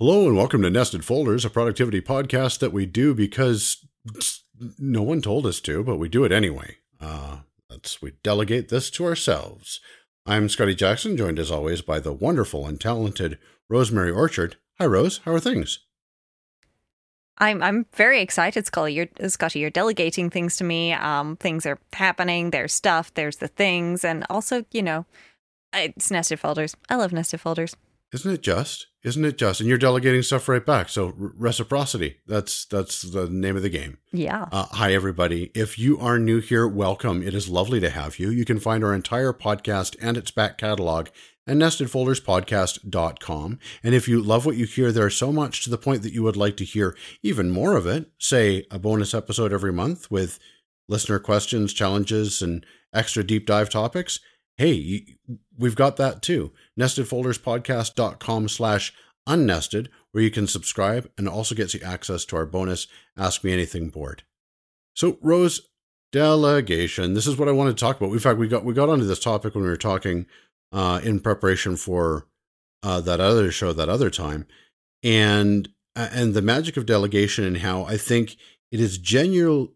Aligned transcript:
Hello 0.00 0.26
and 0.26 0.36
welcome 0.36 0.60
to 0.62 0.70
Nested 0.70 1.04
Folders, 1.04 1.44
a 1.44 1.50
productivity 1.50 2.00
podcast 2.00 2.58
that 2.58 2.72
we 2.72 2.84
do 2.84 3.14
because 3.14 3.86
no 4.76 5.02
one 5.02 5.22
told 5.22 5.46
us 5.46 5.60
to, 5.60 5.84
but 5.84 5.98
we 5.98 6.08
do 6.08 6.24
it 6.24 6.32
anyway. 6.32 6.78
Uh, 7.00 7.38
let's 7.70 8.02
we 8.02 8.10
delegate 8.24 8.70
this 8.70 8.90
to 8.90 9.04
ourselves. 9.04 9.78
I'm 10.26 10.48
Scotty 10.48 10.74
Jackson, 10.74 11.16
joined 11.16 11.38
as 11.38 11.52
always 11.52 11.80
by 11.80 12.00
the 12.00 12.12
wonderful 12.12 12.66
and 12.66 12.80
talented 12.80 13.38
Rosemary 13.68 14.10
Orchard. 14.10 14.56
Hi, 14.80 14.86
Rose. 14.86 15.20
How 15.24 15.32
are 15.32 15.38
things? 15.38 15.78
I'm 17.38 17.62
I'm 17.62 17.86
very 17.94 18.20
excited, 18.20 18.66
Scully. 18.66 18.94
You're 18.94 19.28
Scotty. 19.28 19.60
You're 19.60 19.70
delegating 19.70 20.28
things 20.28 20.56
to 20.56 20.64
me. 20.64 20.92
Um, 20.92 21.36
things 21.36 21.66
are 21.66 21.78
happening. 21.92 22.50
There's 22.50 22.72
stuff. 22.72 23.14
There's 23.14 23.36
the 23.36 23.46
things, 23.46 24.04
and 24.04 24.26
also, 24.28 24.64
you 24.72 24.82
know, 24.82 25.06
it's 25.72 26.10
nested 26.10 26.40
folders. 26.40 26.74
I 26.88 26.96
love 26.96 27.12
nested 27.12 27.40
folders. 27.40 27.76
Isn't 28.12 28.32
it 28.32 28.42
just? 28.42 28.88
Isn't 29.04 29.24
it 29.26 29.36
just? 29.36 29.60
And 29.60 29.68
you're 29.68 29.76
delegating 29.76 30.22
stuff 30.22 30.48
right 30.48 30.64
back. 30.64 30.88
So 30.88 31.12
reciprocity. 31.16 32.16
That's 32.26 32.64
that's 32.64 33.02
the 33.02 33.28
name 33.28 33.54
of 33.54 33.62
the 33.62 33.68
game. 33.68 33.98
Yeah. 34.12 34.48
Uh, 34.50 34.64
hi 34.72 34.94
everybody. 34.94 35.50
If 35.54 35.78
you 35.78 36.00
are 36.00 36.18
new 36.18 36.40
here, 36.40 36.66
welcome. 36.66 37.22
It 37.22 37.34
is 37.34 37.50
lovely 37.50 37.80
to 37.80 37.90
have 37.90 38.18
you. 38.18 38.30
You 38.30 38.46
can 38.46 38.58
find 38.58 38.82
our 38.82 38.94
entire 38.94 39.34
podcast 39.34 39.94
and 40.00 40.16
its 40.16 40.30
back 40.30 40.56
catalog 40.56 41.08
at 41.46 41.56
nestedfolderspodcast.com. 41.56 43.58
And 43.82 43.94
if 43.94 44.08
you 44.08 44.22
love 44.22 44.46
what 44.46 44.56
you 44.56 44.64
hear 44.64 44.90
there 44.90 45.10
so 45.10 45.30
much 45.30 45.62
to 45.64 45.70
the 45.70 45.76
point 45.76 46.00
that 46.02 46.14
you 46.14 46.22
would 46.22 46.38
like 46.38 46.56
to 46.56 46.64
hear 46.64 46.96
even 47.22 47.50
more 47.50 47.76
of 47.76 47.86
it, 47.86 48.10
say 48.18 48.64
a 48.70 48.78
bonus 48.78 49.12
episode 49.12 49.52
every 49.52 49.72
month 49.72 50.10
with 50.10 50.38
listener 50.88 51.18
questions, 51.18 51.74
challenges, 51.74 52.40
and 52.40 52.64
extra 52.94 53.22
deep 53.22 53.44
dive 53.44 53.68
topics, 53.68 54.20
hey, 54.56 55.16
we've 55.56 55.76
got 55.76 55.96
that 55.96 56.22
too. 56.22 56.52
Nestedfolderspodcast.com 56.78 58.48
slash 58.48 58.92
unnested, 59.26 59.88
where 60.12 60.22
you 60.22 60.30
can 60.30 60.46
subscribe 60.46 61.10
and 61.16 61.28
also 61.28 61.54
gets 61.54 61.74
you 61.74 61.80
access 61.84 62.24
to 62.26 62.36
our 62.36 62.46
bonus 62.46 62.86
Ask 63.16 63.42
Me 63.42 63.52
Anything 63.52 63.88
board. 63.88 64.22
So, 64.94 65.18
Rose, 65.22 65.68
delegation. 66.12 67.14
This 67.14 67.26
is 67.26 67.36
what 67.36 67.48
I 67.48 67.52
wanted 67.52 67.76
to 67.76 67.84
talk 67.84 67.96
about. 67.96 68.12
In 68.12 68.18
fact, 68.18 68.38
we 68.38 68.48
got 68.48 68.64
we 68.64 68.74
got 68.74 68.88
onto 68.88 69.06
this 69.06 69.18
topic 69.18 69.54
when 69.54 69.64
we 69.64 69.70
were 69.70 69.76
talking 69.76 70.26
uh, 70.72 71.00
in 71.02 71.20
preparation 71.20 71.76
for 71.76 72.26
uh, 72.82 73.00
that 73.00 73.20
other 73.20 73.50
show 73.50 73.72
that 73.72 73.88
other 73.88 74.10
time, 74.10 74.46
and 75.02 75.68
uh, 75.96 76.08
and 76.12 76.34
the 76.34 76.42
magic 76.42 76.76
of 76.76 76.86
delegation 76.86 77.44
and 77.44 77.58
how 77.58 77.84
I 77.84 77.96
think 77.96 78.36
it 78.70 78.80
is 78.80 78.98
genuine 78.98 79.70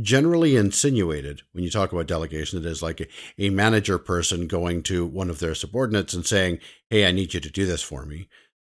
generally 0.00 0.56
insinuated 0.56 1.42
when 1.52 1.62
you 1.62 1.70
talk 1.70 1.92
about 1.92 2.06
delegation 2.06 2.58
it 2.58 2.66
is 2.66 2.82
like 2.82 3.00
a, 3.00 3.06
a, 3.38 3.50
manager 3.50 3.98
person 3.98 4.46
going 4.46 4.82
to 4.82 5.06
one 5.06 5.30
of 5.30 5.38
their 5.38 5.54
subordinates 5.54 6.14
and 6.14 6.26
saying 6.26 6.58
hey 6.90 7.06
i 7.06 7.12
need 7.12 7.32
you 7.32 7.40
to 7.40 7.50
do 7.50 7.64
this 7.64 7.82
for 7.82 8.04
me 8.04 8.28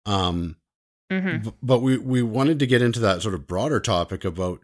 um, 0.07 0.57
mm-hmm. 1.11 1.45
b- 1.45 1.55
but 1.63 1.81
we 1.81 1.97
we 1.99 2.23
wanted 2.23 2.59
to 2.59 2.67
get 2.67 2.83
into 2.83 3.01
that 3.01 3.23
sort 3.23 3.35
of 3.35 3.47
broader 3.47 3.81
topic 3.81 4.25
about 4.25 4.61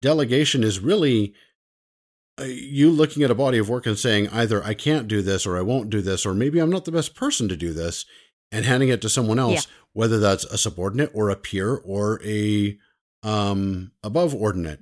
delegation 0.00 0.64
is 0.64 0.80
really 0.80 1.34
uh, 2.40 2.44
you 2.44 2.90
looking 2.90 3.22
at 3.22 3.30
a 3.30 3.34
body 3.34 3.58
of 3.58 3.68
work 3.68 3.86
and 3.86 3.98
saying 3.98 4.28
either 4.30 4.64
i 4.64 4.74
can't 4.74 5.06
do 5.06 5.20
this 5.20 5.46
or 5.46 5.56
i 5.56 5.62
won't 5.62 5.90
do 5.90 6.00
this 6.00 6.24
or 6.24 6.32
maybe 6.34 6.58
i'm 6.58 6.70
not 6.70 6.84
the 6.86 6.92
best 6.92 7.14
person 7.14 7.48
to 7.48 7.56
do 7.56 7.72
this 7.72 8.06
and 8.50 8.64
handing 8.64 8.88
it 8.88 9.02
to 9.02 9.08
someone 9.08 9.38
else 9.38 9.66
yeah. 9.66 9.72
whether 9.92 10.18
that's 10.18 10.44
a 10.44 10.56
subordinate 10.56 11.10
or 11.12 11.28
a 11.28 11.36
peer 11.36 11.76
or 11.76 12.20
a 12.24 12.78
um 13.22 13.92
above 14.02 14.34
ordinate 14.34 14.80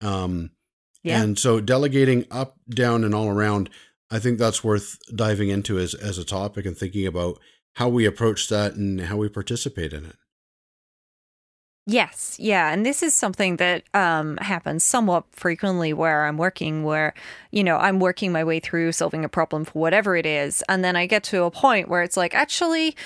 um, 0.00 0.50
yeah. 1.02 1.22
And 1.22 1.38
so 1.38 1.60
delegating 1.60 2.26
up, 2.30 2.56
down, 2.68 3.04
and 3.04 3.14
all 3.14 3.28
around, 3.28 3.68
I 4.10 4.18
think 4.18 4.38
that's 4.38 4.64
worth 4.64 4.98
diving 5.14 5.50
into 5.50 5.78
as, 5.78 5.94
as 5.94 6.18
a 6.18 6.24
topic 6.24 6.64
and 6.64 6.76
thinking 6.76 7.06
about 7.06 7.38
how 7.74 7.88
we 7.88 8.06
approach 8.06 8.48
that 8.48 8.74
and 8.74 9.00
how 9.02 9.18
we 9.18 9.28
participate 9.28 9.92
in 9.92 10.06
it. 10.06 10.16
Yes, 11.86 12.38
yeah, 12.40 12.72
and 12.72 12.86
this 12.86 13.02
is 13.02 13.12
something 13.12 13.56
that 13.56 13.82
um, 13.92 14.38
happens 14.38 14.82
somewhat 14.82 15.24
frequently 15.32 15.92
where 15.92 16.24
I'm 16.24 16.38
working, 16.38 16.82
where 16.82 17.12
you 17.50 17.62
know 17.62 17.76
I'm 17.76 18.00
working 18.00 18.32
my 18.32 18.42
way 18.42 18.58
through 18.58 18.92
solving 18.92 19.22
a 19.22 19.28
problem 19.28 19.66
for 19.66 19.78
whatever 19.78 20.16
it 20.16 20.24
is, 20.24 20.64
and 20.66 20.82
then 20.82 20.96
I 20.96 21.04
get 21.04 21.24
to 21.24 21.44
a 21.44 21.50
point 21.50 21.90
where 21.90 22.02
it's 22.02 22.16
like, 22.16 22.34
actually, 22.34 22.96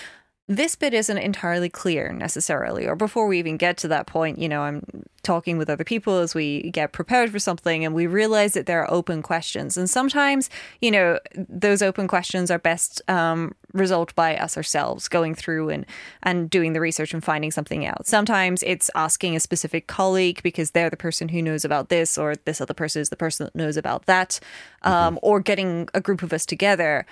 this 0.48 0.74
bit 0.76 0.94
isn't 0.94 1.18
entirely 1.18 1.68
clear 1.68 2.10
necessarily. 2.12 2.86
Or 2.86 2.96
before 2.96 3.26
we 3.26 3.38
even 3.38 3.58
get 3.58 3.76
to 3.78 3.88
that 3.88 4.06
point, 4.06 4.38
you 4.38 4.48
know, 4.48 4.62
I'm 4.62 4.82
talking 5.22 5.58
with 5.58 5.68
other 5.68 5.84
people 5.84 6.18
as 6.20 6.34
we 6.34 6.70
get 6.70 6.92
prepared 6.92 7.30
for 7.30 7.38
something 7.38 7.84
and 7.84 7.94
we 7.94 8.06
realize 8.06 8.54
that 8.54 8.64
there 8.64 8.82
are 8.82 8.90
open 8.90 9.20
questions. 9.20 9.76
And 9.76 9.90
sometimes, 9.90 10.48
you 10.80 10.90
know, 10.90 11.18
those 11.34 11.82
open 11.82 12.08
questions 12.08 12.50
are 12.50 12.58
best 12.58 13.02
um, 13.08 13.54
resolved 13.74 14.14
by 14.14 14.38
us 14.38 14.56
ourselves 14.56 15.06
going 15.06 15.34
through 15.34 15.68
and, 15.68 15.84
and 16.22 16.48
doing 16.48 16.72
the 16.72 16.80
research 16.80 17.12
and 17.12 17.22
finding 17.22 17.50
something 17.50 17.84
out. 17.84 18.06
Sometimes 18.06 18.62
it's 18.62 18.90
asking 18.94 19.36
a 19.36 19.40
specific 19.40 19.86
colleague 19.86 20.42
because 20.42 20.70
they're 20.70 20.88
the 20.88 20.96
person 20.96 21.28
who 21.28 21.42
knows 21.42 21.62
about 21.62 21.90
this 21.90 22.16
or 22.16 22.36
this 22.46 22.62
other 22.62 22.72
person 22.72 23.02
is 23.02 23.10
the 23.10 23.16
person 23.16 23.44
that 23.44 23.54
knows 23.54 23.76
about 23.76 24.06
that, 24.06 24.40
um, 24.80 25.16
mm-hmm. 25.16 25.18
or 25.20 25.40
getting 25.40 25.90
a 25.92 26.00
group 26.00 26.22
of 26.22 26.32
us 26.32 26.46
together 26.46 27.04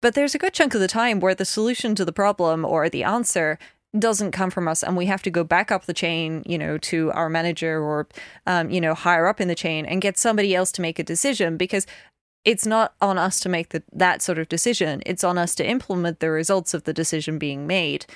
but 0.00 0.14
there's 0.14 0.34
a 0.34 0.38
good 0.38 0.54
chunk 0.54 0.74
of 0.74 0.80
the 0.80 0.88
time 0.88 1.20
where 1.20 1.34
the 1.34 1.44
solution 1.44 1.94
to 1.94 2.04
the 2.04 2.12
problem 2.12 2.64
or 2.64 2.88
the 2.88 3.04
answer 3.04 3.58
doesn't 3.98 4.30
come 4.30 4.50
from 4.50 4.68
us 4.68 4.84
and 4.84 4.96
we 4.96 5.06
have 5.06 5.22
to 5.22 5.30
go 5.30 5.42
back 5.42 5.72
up 5.72 5.86
the 5.86 5.92
chain 5.92 6.44
you 6.46 6.56
know 6.56 6.78
to 6.78 7.10
our 7.12 7.28
manager 7.28 7.82
or 7.82 8.06
um, 8.46 8.70
you 8.70 8.80
know 8.80 8.94
higher 8.94 9.26
up 9.26 9.40
in 9.40 9.48
the 9.48 9.54
chain 9.54 9.84
and 9.84 10.00
get 10.00 10.16
somebody 10.16 10.54
else 10.54 10.70
to 10.70 10.82
make 10.82 10.98
a 10.98 11.04
decision 11.04 11.56
because 11.56 11.86
it's 12.44 12.66
not 12.66 12.94
on 13.00 13.18
us 13.18 13.38
to 13.40 13.48
make 13.48 13.70
the, 13.70 13.82
that 13.92 14.22
sort 14.22 14.38
of 14.38 14.48
decision. 14.48 15.02
It's 15.04 15.22
on 15.22 15.36
us 15.36 15.54
to 15.56 15.68
implement 15.68 16.20
the 16.20 16.30
results 16.30 16.72
of 16.72 16.84
the 16.84 16.94
decision 16.94 17.38
being 17.38 17.66
made. 17.66 18.06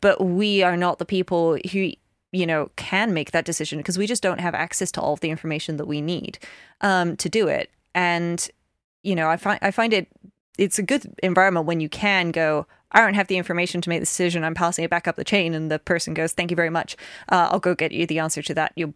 But 0.00 0.24
we 0.24 0.62
are 0.62 0.76
not 0.76 0.98
the 0.98 1.04
people 1.04 1.58
who 1.72 1.92
you 2.32 2.46
know 2.46 2.70
can 2.76 3.14
make 3.14 3.32
that 3.32 3.44
decision 3.44 3.78
because 3.78 3.98
we 3.98 4.06
just 4.06 4.22
don't 4.22 4.40
have 4.40 4.54
access 4.54 4.90
to 4.92 5.00
all 5.00 5.14
of 5.14 5.20
the 5.20 5.30
information 5.30 5.76
that 5.76 5.86
we 5.86 6.00
need 6.00 6.38
um, 6.80 7.16
to 7.16 7.28
do 7.28 7.46
it. 7.48 7.70
And 7.94 8.48
you 9.02 9.14
know 9.14 9.28
i 9.28 9.36
find 9.36 9.58
i 9.62 9.70
find 9.70 9.92
it 9.92 10.08
it's 10.58 10.78
a 10.78 10.82
good 10.82 11.14
environment 11.22 11.66
when 11.66 11.80
you 11.80 11.88
can 11.88 12.30
go 12.30 12.66
I 12.90 13.00
don't 13.00 13.14
have 13.14 13.26
the 13.26 13.36
information 13.36 13.80
to 13.82 13.88
make 13.88 14.00
the 14.00 14.06
decision. 14.06 14.44
I'm 14.44 14.54
passing 14.54 14.84
it 14.84 14.90
back 14.90 15.06
up 15.06 15.16
the 15.16 15.24
chain, 15.24 15.54
and 15.54 15.70
the 15.70 15.78
person 15.78 16.14
goes, 16.14 16.32
"Thank 16.32 16.50
you 16.50 16.56
very 16.56 16.70
much. 16.70 16.96
Uh, 17.30 17.48
I'll 17.50 17.60
go 17.60 17.74
get 17.74 17.92
you 17.92 18.06
the 18.06 18.18
answer 18.18 18.42
to 18.42 18.54
that. 18.54 18.72
You 18.76 18.94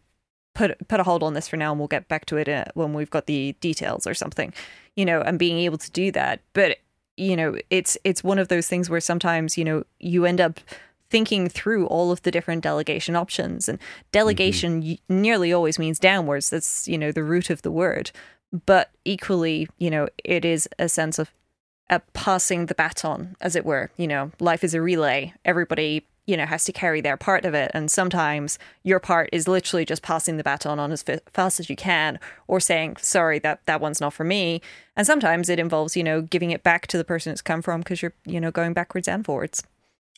put 0.55 0.89
put 0.89 1.01
a 1.01 1.03
hold 1.03 1.23
on 1.23 1.35
this 1.35 1.49
for 1.49 1.57
now, 1.57 1.73
and 1.73 1.79
we'll 1.79 1.89
get 1.89 2.09
back 2.09 2.25
to 2.27 2.37
it 2.39 2.49
uh, 2.49 2.65
when 2.75 2.95
we've 2.95 3.11
got 3.11 3.27
the 3.27 3.55
details 3.61 4.07
or 4.07 4.15
something." 4.15 4.55
You 4.97 5.05
know, 5.05 5.21
and 5.21 5.39
being 5.39 5.59
able 5.59 5.79
to 5.79 5.91
do 5.91 6.11
that, 6.13 6.41
but 6.55 6.79
you 7.17 7.37
know, 7.37 7.57
it's 7.71 7.99
it's 8.05 8.25
one 8.25 8.39
of 8.39 8.49
those 8.49 8.67
things 8.67 8.89
where 8.89 9.01
sometimes 9.01 9.59
you 9.59 9.65
know 9.65 9.85
you 10.01 10.25
end 10.25 10.41
up 10.41 10.61
thinking 11.11 11.47
through 11.47 11.87
all 11.89 12.11
of 12.11 12.23
the 12.23 12.31
different 12.31 12.63
delegation 12.63 13.15
options, 13.15 13.69
and 13.69 13.79
delegation 14.11 14.83
mm-hmm. 14.83 15.21
nearly 15.21 15.53
always 15.53 15.79
means 15.79 15.99
downwards. 15.99 16.49
That's 16.49 16.89
you 16.89 16.97
know 16.97 17.13
the 17.13 17.25
root 17.25 17.51
of 17.51 17.61
the 17.61 17.71
word, 17.71 18.11
but 18.65 18.91
equally, 19.05 19.69
you 19.79 19.91
know, 19.91 20.09
it 20.25 20.47
is 20.47 20.69
a 20.79 20.89
sense 20.89 21.19
of 21.19 21.31
uh, 21.93 21.99
passing 22.15 22.67
the 22.67 22.75
baton, 22.75 23.37
as 23.43 23.55
it 23.55 23.67
were. 23.67 23.91
You 23.99 24.09
know, 24.09 24.33
life 24.41 24.65
is 24.65 24.73
a 24.73 24.81
relay. 24.81 25.35
Everybody, 25.45 26.07
you 26.27 26.39
know, 26.39 26.47
has 26.47 26.65
to 26.65 26.73
carry 26.73 27.03
their 27.03 27.19
part 27.19 27.45
of 27.45 27.53
it. 27.53 27.71
And 27.75 27.91
sometimes 27.91 28.59
your 28.83 28.99
part 28.99 29.29
is 29.31 29.47
literally 29.47 29.85
just 29.85 30.03
passing 30.03 30.39
the 30.39 30.43
baton 30.43 30.79
on 30.79 30.91
as 30.91 31.05
fast 31.33 31.61
as 31.61 31.69
you 31.69 31.77
can 31.77 32.19
or 32.49 32.61
saying, 32.61 32.97
sorry, 32.97 33.39
that, 33.41 33.61
that 33.67 33.83
one's 33.83 34.01
not 34.01 34.15
for 34.15 34.25
me. 34.25 34.63
And 34.97 35.07
sometimes 35.07 35.51
it 35.51 35.59
involves, 35.59 35.95
you 35.95 36.03
know, 36.03 36.23
giving 36.23 36.51
it 36.51 36.63
back 36.63 36.87
to 36.87 36.97
the 36.97 37.05
person 37.05 37.31
it's 37.31 37.43
come 37.43 37.61
from 37.61 37.83
because 37.83 38.01
you're, 38.01 38.15
you 38.25 38.41
know, 38.41 38.51
going 38.51 38.73
backwards 38.73 39.07
and 39.07 39.25
forwards. 39.25 39.63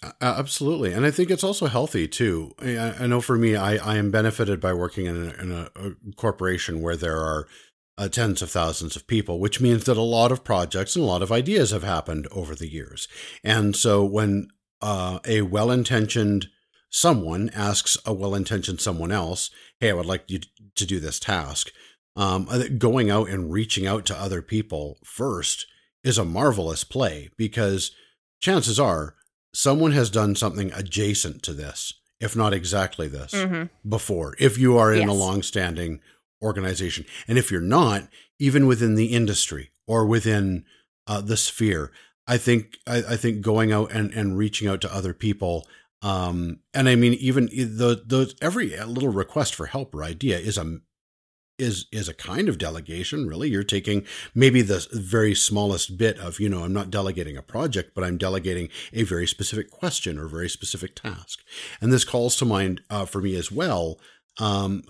Uh, 0.02 0.10
absolutely. 0.20 0.92
And 0.92 1.04
I 1.04 1.10
think 1.10 1.30
it's 1.30 1.44
also 1.44 1.66
healthy 1.66 2.06
too. 2.06 2.52
I, 2.60 2.94
I 3.00 3.06
know 3.08 3.20
for 3.20 3.36
me, 3.36 3.56
I, 3.56 3.76
I 3.76 3.96
am 3.96 4.12
benefited 4.12 4.60
by 4.60 4.74
working 4.74 5.06
in, 5.06 5.16
a, 5.16 5.42
in 5.42 5.50
a, 5.50 5.70
a 5.74 6.12
corporation 6.14 6.82
where 6.82 6.96
there 6.96 7.18
are 7.18 7.48
uh, 7.96 8.08
tens 8.08 8.42
of 8.42 8.50
thousands 8.50 8.96
of 8.96 9.06
people, 9.06 9.38
which 9.38 9.60
means 9.60 9.84
that 9.84 9.96
a 9.96 10.02
lot 10.02 10.32
of 10.32 10.44
projects 10.44 10.96
and 10.96 11.04
a 11.04 11.08
lot 11.08 11.22
of 11.22 11.32
ideas 11.32 11.70
have 11.70 11.84
happened 11.84 12.26
over 12.30 12.54
the 12.54 12.70
years. 12.70 13.08
And 13.42 13.76
so 13.76 14.04
when 14.04 14.48
uh, 14.80 15.20
a 15.26 15.42
well 15.42 15.70
intentioned 15.70 16.48
someone 16.90 17.50
asks 17.54 17.96
a 18.04 18.12
well 18.12 18.34
intentioned 18.34 18.80
someone 18.80 19.12
else, 19.12 19.50
Hey, 19.80 19.90
I 19.90 19.94
would 19.94 20.06
like 20.06 20.24
you 20.28 20.40
to 20.74 20.86
do 20.86 21.00
this 21.00 21.20
task, 21.20 21.70
um, 22.16 22.48
going 22.78 23.10
out 23.10 23.28
and 23.28 23.52
reaching 23.52 23.86
out 23.86 24.04
to 24.06 24.20
other 24.20 24.42
people 24.42 24.98
first 25.04 25.66
is 26.02 26.18
a 26.18 26.24
marvelous 26.24 26.84
play 26.84 27.30
because 27.36 27.92
chances 28.40 28.78
are 28.78 29.16
someone 29.52 29.92
has 29.92 30.10
done 30.10 30.36
something 30.36 30.72
adjacent 30.72 31.42
to 31.42 31.52
this, 31.52 31.94
if 32.20 32.36
not 32.36 32.52
exactly 32.52 33.08
this, 33.08 33.32
mm-hmm. 33.32 33.64
before. 33.88 34.36
If 34.38 34.58
you 34.58 34.76
are 34.76 34.92
in 34.92 35.02
yes. 35.02 35.10
a 35.10 35.12
long 35.12 35.42
standing 35.42 36.00
organization. 36.42 37.04
And 37.26 37.38
if 37.38 37.50
you're 37.50 37.60
not, 37.60 38.08
even 38.38 38.66
within 38.66 38.94
the 38.94 39.06
industry 39.06 39.70
or 39.86 40.06
within 40.06 40.64
uh, 41.06 41.20
the 41.20 41.36
sphere, 41.36 41.92
I 42.26 42.38
think 42.38 42.78
I, 42.86 42.98
I, 43.10 43.16
think 43.16 43.42
going 43.42 43.72
out 43.72 43.92
and, 43.92 44.12
and 44.12 44.38
reaching 44.38 44.66
out 44.66 44.80
to 44.82 44.94
other 44.94 45.12
people, 45.12 45.66
um, 46.00 46.60
and 46.72 46.88
I 46.88 46.96
mean 46.96 47.14
even 47.14 47.46
the 47.46 48.02
the 48.06 48.34
every 48.40 48.76
little 48.78 49.10
request 49.10 49.54
for 49.54 49.66
help 49.66 49.94
or 49.94 50.02
idea 50.02 50.38
is 50.38 50.56
a 50.56 50.78
is 51.58 51.86
is 51.92 52.08
a 52.08 52.14
kind 52.14 52.48
of 52.48 52.58
delegation 52.58 53.28
really 53.28 53.48
you're 53.48 53.62
taking 53.62 54.04
maybe 54.34 54.60
the 54.60 54.86
very 54.92 55.34
smallest 55.34 55.96
bit 55.96 56.18
of 56.18 56.40
you 56.40 56.48
know 56.48 56.64
i'm 56.64 56.72
not 56.72 56.90
delegating 56.90 57.36
a 57.36 57.42
project 57.42 57.92
but 57.94 58.02
i'm 58.02 58.18
delegating 58.18 58.68
a 58.92 59.04
very 59.04 59.26
specific 59.26 59.70
question 59.70 60.18
or 60.18 60.26
very 60.26 60.48
specific 60.48 60.96
task 60.96 61.40
and 61.80 61.92
this 61.92 62.04
calls 62.04 62.36
to 62.36 62.44
mind 62.44 62.80
uh, 62.90 63.04
for 63.04 63.20
me 63.20 63.36
as 63.36 63.52
well 63.52 64.00
um, 64.38 64.82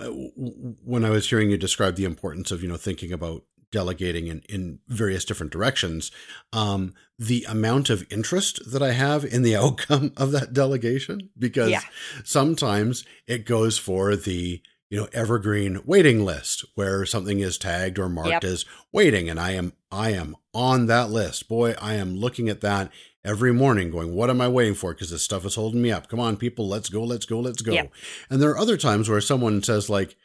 when 0.84 1.04
i 1.04 1.10
was 1.10 1.28
hearing 1.28 1.50
you 1.50 1.56
describe 1.56 1.96
the 1.96 2.04
importance 2.04 2.50
of 2.50 2.62
you 2.62 2.68
know 2.68 2.76
thinking 2.76 3.12
about 3.12 3.44
delegating 3.70 4.28
in, 4.28 4.40
in 4.48 4.78
various 4.86 5.24
different 5.24 5.50
directions 5.50 6.12
um, 6.52 6.94
the 7.18 7.44
amount 7.48 7.90
of 7.90 8.06
interest 8.10 8.60
that 8.70 8.82
i 8.82 8.92
have 8.92 9.24
in 9.24 9.42
the 9.42 9.56
outcome 9.64 10.12
of 10.16 10.30
that 10.30 10.52
delegation 10.52 11.30
because 11.38 11.70
yeah. 11.70 11.82
sometimes 12.22 13.04
it 13.26 13.44
goes 13.46 13.78
for 13.78 14.16
the 14.16 14.62
you 14.90 15.00
know 15.00 15.08
evergreen 15.12 15.80
waiting 15.84 16.24
list 16.24 16.64
where 16.76 17.04
something 17.04 17.40
is 17.40 17.58
tagged 17.58 17.98
or 17.98 18.08
marked 18.08 18.30
yep. 18.30 18.44
as 18.44 18.64
waiting 18.92 19.28
and 19.28 19.40
i 19.40 19.50
am 19.50 19.72
i 19.90 20.10
am 20.10 20.36
on 20.52 20.86
that 20.86 21.10
list 21.10 21.48
boy 21.48 21.74
i 21.82 21.94
am 21.94 22.14
looking 22.14 22.48
at 22.48 22.60
that 22.60 22.90
every 23.24 23.52
morning 23.52 23.90
going 23.90 24.14
what 24.14 24.30
am 24.30 24.40
i 24.40 24.48
waiting 24.48 24.74
for? 24.74 24.92
Because 24.92 25.10
this 25.10 25.22
stuff 25.22 25.44
is 25.44 25.54
holding 25.54 25.82
me 25.82 25.90
up. 25.90 26.08
Come 26.08 26.20
on 26.20 26.36
people 26.36 26.68
let's 26.68 26.88
go 26.88 27.02
let's 27.02 27.26
go 27.26 27.40
let's 27.40 27.62
go. 27.62 27.72
Yep. 27.72 27.92
and 28.30 28.42
there 28.42 28.50
are 28.50 28.58
other 28.58 28.76
times 28.76 29.08
where 29.08 29.20
someone 29.20 29.62
says 29.62 29.88
like 29.88 30.16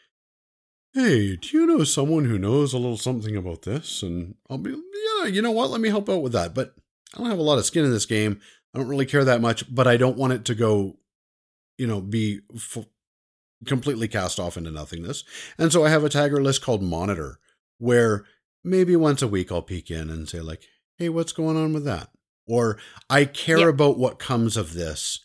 hey 0.93 1.35
do 1.35 1.57
you 1.57 1.65
know 1.65 1.83
someone 1.83 2.25
who 2.25 2.37
knows 2.37 2.73
a 2.73 2.77
little 2.77 2.97
something 2.97 3.35
about 3.35 3.63
this? 3.63 4.03
And 4.03 4.35
i'll 4.49 4.57
be 4.57 4.71
yeah 4.71 5.27
you 5.27 5.41
know 5.41 5.51
what? 5.51 5.69
Let 5.69 5.81
me 5.81 5.89
help 5.89 6.09
out 6.09 6.21
with 6.21 6.33
that. 6.33 6.53
But 6.53 6.75
i 7.15 7.19
don't 7.19 7.29
have 7.29 7.39
a 7.39 7.43
lot 7.43 7.59
of 7.59 7.65
skin 7.65 7.85
in 7.85 7.91
this 7.91 8.05
game. 8.05 8.39
I 8.73 8.79
don't 8.79 8.87
really 8.87 9.05
care 9.05 9.25
that 9.25 9.41
much 9.41 9.73
but 9.73 9.87
i 9.87 9.97
don't 9.97 10.17
want 10.17 10.33
it 10.33 10.45
to 10.45 10.55
go 10.55 10.97
you 11.77 11.87
know 11.87 12.01
be 12.01 12.41
f- 12.53 12.85
completely 13.65 14.07
cast 14.07 14.39
off 14.39 14.57
into 14.57 14.71
nothingness. 14.71 15.23
And 15.57 15.71
so 15.71 15.83
I 15.85 15.89
have 15.89 16.03
a 16.03 16.09
tagger 16.09 16.41
list 16.41 16.61
called 16.61 16.81
monitor 16.81 17.39
where 17.77 18.25
maybe 18.63 18.95
once 18.95 19.21
a 19.21 19.27
week 19.27 19.51
I'll 19.51 19.61
peek 19.61 19.89
in 19.89 20.09
and 20.09 20.27
say 20.29 20.41
like, 20.41 20.63
"Hey, 20.97 21.09
what's 21.09 21.31
going 21.31 21.57
on 21.57 21.73
with 21.73 21.85
that?" 21.85 22.09
Or 22.49 22.77
I 23.09 23.25
care 23.25 23.59
yep. 23.59 23.69
about 23.69 23.97
what 23.97 24.19
comes 24.19 24.57
of 24.57 24.73
this 24.73 25.23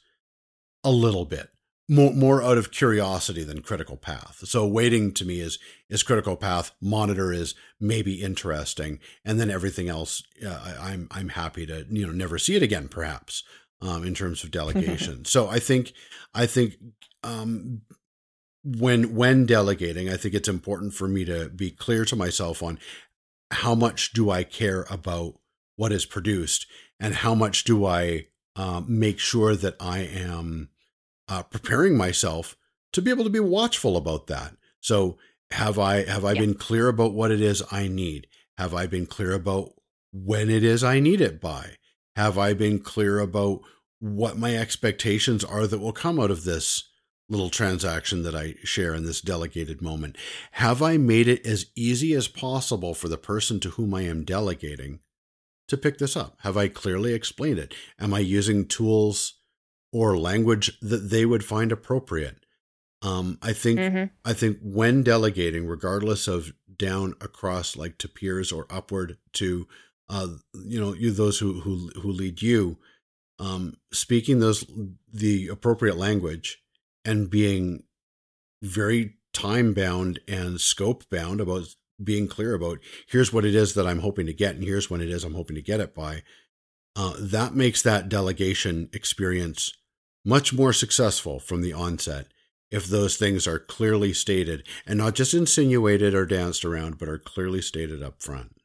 a 0.84 0.90
little 0.90 1.24
bit. 1.24 1.50
More, 1.86 2.12
more 2.14 2.42
out 2.42 2.56
of 2.56 2.70
curiosity 2.70 3.44
than 3.44 3.60
critical 3.60 3.98
path. 3.98 4.40
So 4.44 4.66
waiting 4.66 5.12
to 5.12 5.24
me 5.26 5.40
is 5.40 5.58
is 5.90 6.02
critical 6.02 6.34
path. 6.34 6.72
Monitor 6.80 7.30
is 7.30 7.54
maybe 7.78 8.22
interesting, 8.22 9.00
and 9.22 9.38
then 9.38 9.50
everything 9.50 9.90
else, 9.90 10.22
uh, 10.44 10.76
I, 10.80 10.92
I'm 10.92 11.08
I'm 11.10 11.28
happy 11.30 11.66
to 11.66 11.84
you 11.90 12.06
know 12.06 12.12
never 12.12 12.38
see 12.38 12.56
it 12.56 12.62
again, 12.62 12.88
perhaps 12.88 13.42
um, 13.82 14.02
in 14.02 14.14
terms 14.14 14.42
of 14.42 14.50
delegation. 14.50 15.26
so 15.26 15.48
I 15.48 15.58
think 15.58 15.92
I 16.32 16.46
think 16.46 16.76
um, 17.22 17.82
when 18.64 19.14
when 19.14 19.44
delegating, 19.44 20.08
I 20.08 20.16
think 20.16 20.34
it's 20.34 20.48
important 20.48 20.94
for 20.94 21.06
me 21.06 21.26
to 21.26 21.50
be 21.50 21.70
clear 21.70 22.06
to 22.06 22.16
myself 22.16 22.62
on 22.62 22.78
how 23.50 23.74
much 23.74 24.12
do 24.12 24.30
I 24.30 24.42
care 24.42 24.86
about 24.90 25.34
what 25.76 25.92
is 25.92 26.06
produced 26.06 26.66
and 27.04 27.16
how 27.16 27.34
much 27.34 27.64
do 27.64 27.84
I 27.84 28.28
um, 28.56 28.86
make 28.88 29.18
sure 29.18 29.54
that 29.54 29.76
I 29.78 29.98
am 29.98 30.70
uh, 31.28 31.42
preparing 31.42 31.98
myself 31.98 32.56
to 32.94 33.02
be 33.02 33.10
able 33.10 33.24
to 33.24 33.30
be 33.30 33.40
watchful 33.40 33.98
about 33.98 34.26
that. 34.28 34.56
So 34.80 35.18
have 35.50 35.78
I 35.78 36.04
have 36.04 36.24
I 36.24 36.32
yeah. 36.32 36.40
been 36.40 36.54
clear 36.54 36.88
about 36.88 37.12
what 37.12 37.30
it 37.30 37.42
is 37.42 37.62
I 37.70 37.88
need? 37.88 38.26
Have 38.56 38.72
I 38.72 38.86
been 38.86 39.04
clear 39.04 39.34
about 39.34 39.72
when 40.12 40.48
it 40.48 40.64
is 40.64 40.82
I 40.82 40.98
need 40.98 41.20
it 41.20 41.42
by? 41.42 41.76
Have 42.16 42.38
I 42.38 42.54
been 42.54 42.78
clear 42.78 43.18
about 43.18 43.60
what 43.98 44.38
my 44.38 44.56
expectations 44.56 45.44
are 45.44 45.66
that 45.66 45.80
will 45.80 45.92
come 45.92 46.18
out 46.18 46.30
of 46.30 46.44
this 46.44 46.88
little 47.28 47.50
transaction 47.50 48.22
that 48.22 48.34
I 48.34 48.54
share 48.64 48.94
in 48.94 49.04
this 49.04 49.22
delegated 49.22 49.80
moment. 49.80 50.16
Have 50.52 50.82
I 50.82 50.98
made 50.98 51.26
it 51.26 51.46
as 51.46 51.66
easy 51.74 52.12
as 52.12 52.28
possible 52.28 52.92
for 52.92 53.08
the 53.08 53.16
person 53.16 53.60
to 53.60 53.70
whom 53.70 53.94
I 53.94 54.02
am 54.02 54.24
delegating 54.24 55.00
to 55.68 55.76
pick 55.76 55.98
this 55.98 56.16
up? 56.16 56.36
Have 56.40 56.56
I 56.56 56.68
clearly 56.68 57.14
explained 57.14 57.58
it? 57.58 57.74
Am 57.98 58.12
I 58.14 58.20
using 58.20 58.66
tools 58.66 59.34
or 59.92 60.18
language 60.18 60.78
that 60.80 61.10
they 61.10 61.24
would 61.24 61.44
find 61.44 61.72
appropriate? 61.72 62.44
Um, 63.02 63.38
I 63.42 63.52
think 63.52 63.78
mm-hmm. 63.78 64.04
I 64.24 64.32
think 64.32 64.58
when 64.62 65.02
delegating, 65.02 65.66
regardless 65.66 66.26
of 66.26 66.54
down 66.76 67.14
across 67.20 67.76
like 67.76 67.98
to 67.98 68.08
peers 68.08 68.50
or 68.50 68.66
upward 68.70 69.18
to 69.34 69.68
uh, 70.08 70.28
you 70.64 70.80
know 70.80 70.94
you 70.94 71.10
those 71.10 71.38
who 71.38 71.60
who 71.60 71.90
who 72.00 72.10
lead 72.10 72.40
you, 72.40 72.78
um, 73.38 73.76
speaking 73.92 74.40
those 74.40 74.64
the 75.12 75.48
appropriate 75.48 75.96
language 75.96 76.62
and 77.04 77.28
being 77.28 77.82
very 78.62 79.16
time 79.34 79.74
bound 79.74 80.20
and 80.26 80.60
scope 80.60 81.08
bound 81.10 81.40
about 81.40 81.74
being 82.02 82.28
clear 82.28 82.54
about 82.54 82.78
here's 83.08 83.32
what 83.32 83.44
it 83.44 83.54
is 83.54 83.74
that 83.74 83.86
I'm 83.86 84.00
hoping 84.00 84.26
to 84.26 84.34
get 84.34 84.54
and 84.54 84.64
here's 84.64 84.90
when 84.90 85.00
it 85.00 85.10
is 85.10 85.24
I'm 85.24 85.34
hoping 85.34 85.56
to 85.56 85.62
get 85.62 85.80
it 85.80 85.94
by. 85.94 86.22
Uh, 86.96 87.14
that 87.18 87.54
makes 87.54 87.82
that 87.82 88.08
delegation 88.08 88.88
experience 88.92 89.72
much 90.24 90.52
more 90.52 90.72
successful 90.72 91.38
from 91.38 91.60
the 91.60 91.72
onset 91.72 92.28
if 92.70 92.86
those 92.86 93.16
things 93.16 93.46
are 93.46 93.58
clearly 93.58 94.12
stated 94.12 94.66
and 94.86 94.98
not 94.98 95.14
just 95.14 95.34
insinuated 95.34 96.14
or 96.14 96.26
danced 96.26 96.64
around, 96.64 96.98
but 96.98 97.08
are 97.08 97.18
clearly 97.18 97.60
stated 97.60 98.02
up 98.02 98.22
front. 98.22 98.56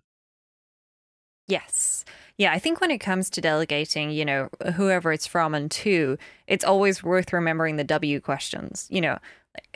Yes. 1.48 2.06
Yeah, 2.38 2.54
I 2.54 2.60
think 2.60 2.80
when 2.80 2.92
it 2.92 3.00
comes 3.00 3.30
to 3.32 3.42
delegating, 3.42 4.12
you 4.12 4.24
know, 4.24 4.50
whoever 4.76 5.12
it's 5.12 5.28
from 5.28 5.54
and 5.54 5.70
to, 5.72 6.18
it's 6.48 6.64
always 6.64 7.04
worth 7.04 7.34
remembering 7.34 7.76
the 7.76 7.84
W 7.84 8.20
questions. 8.22 8.88
You 8.90 9.02
know, 9.02 9.18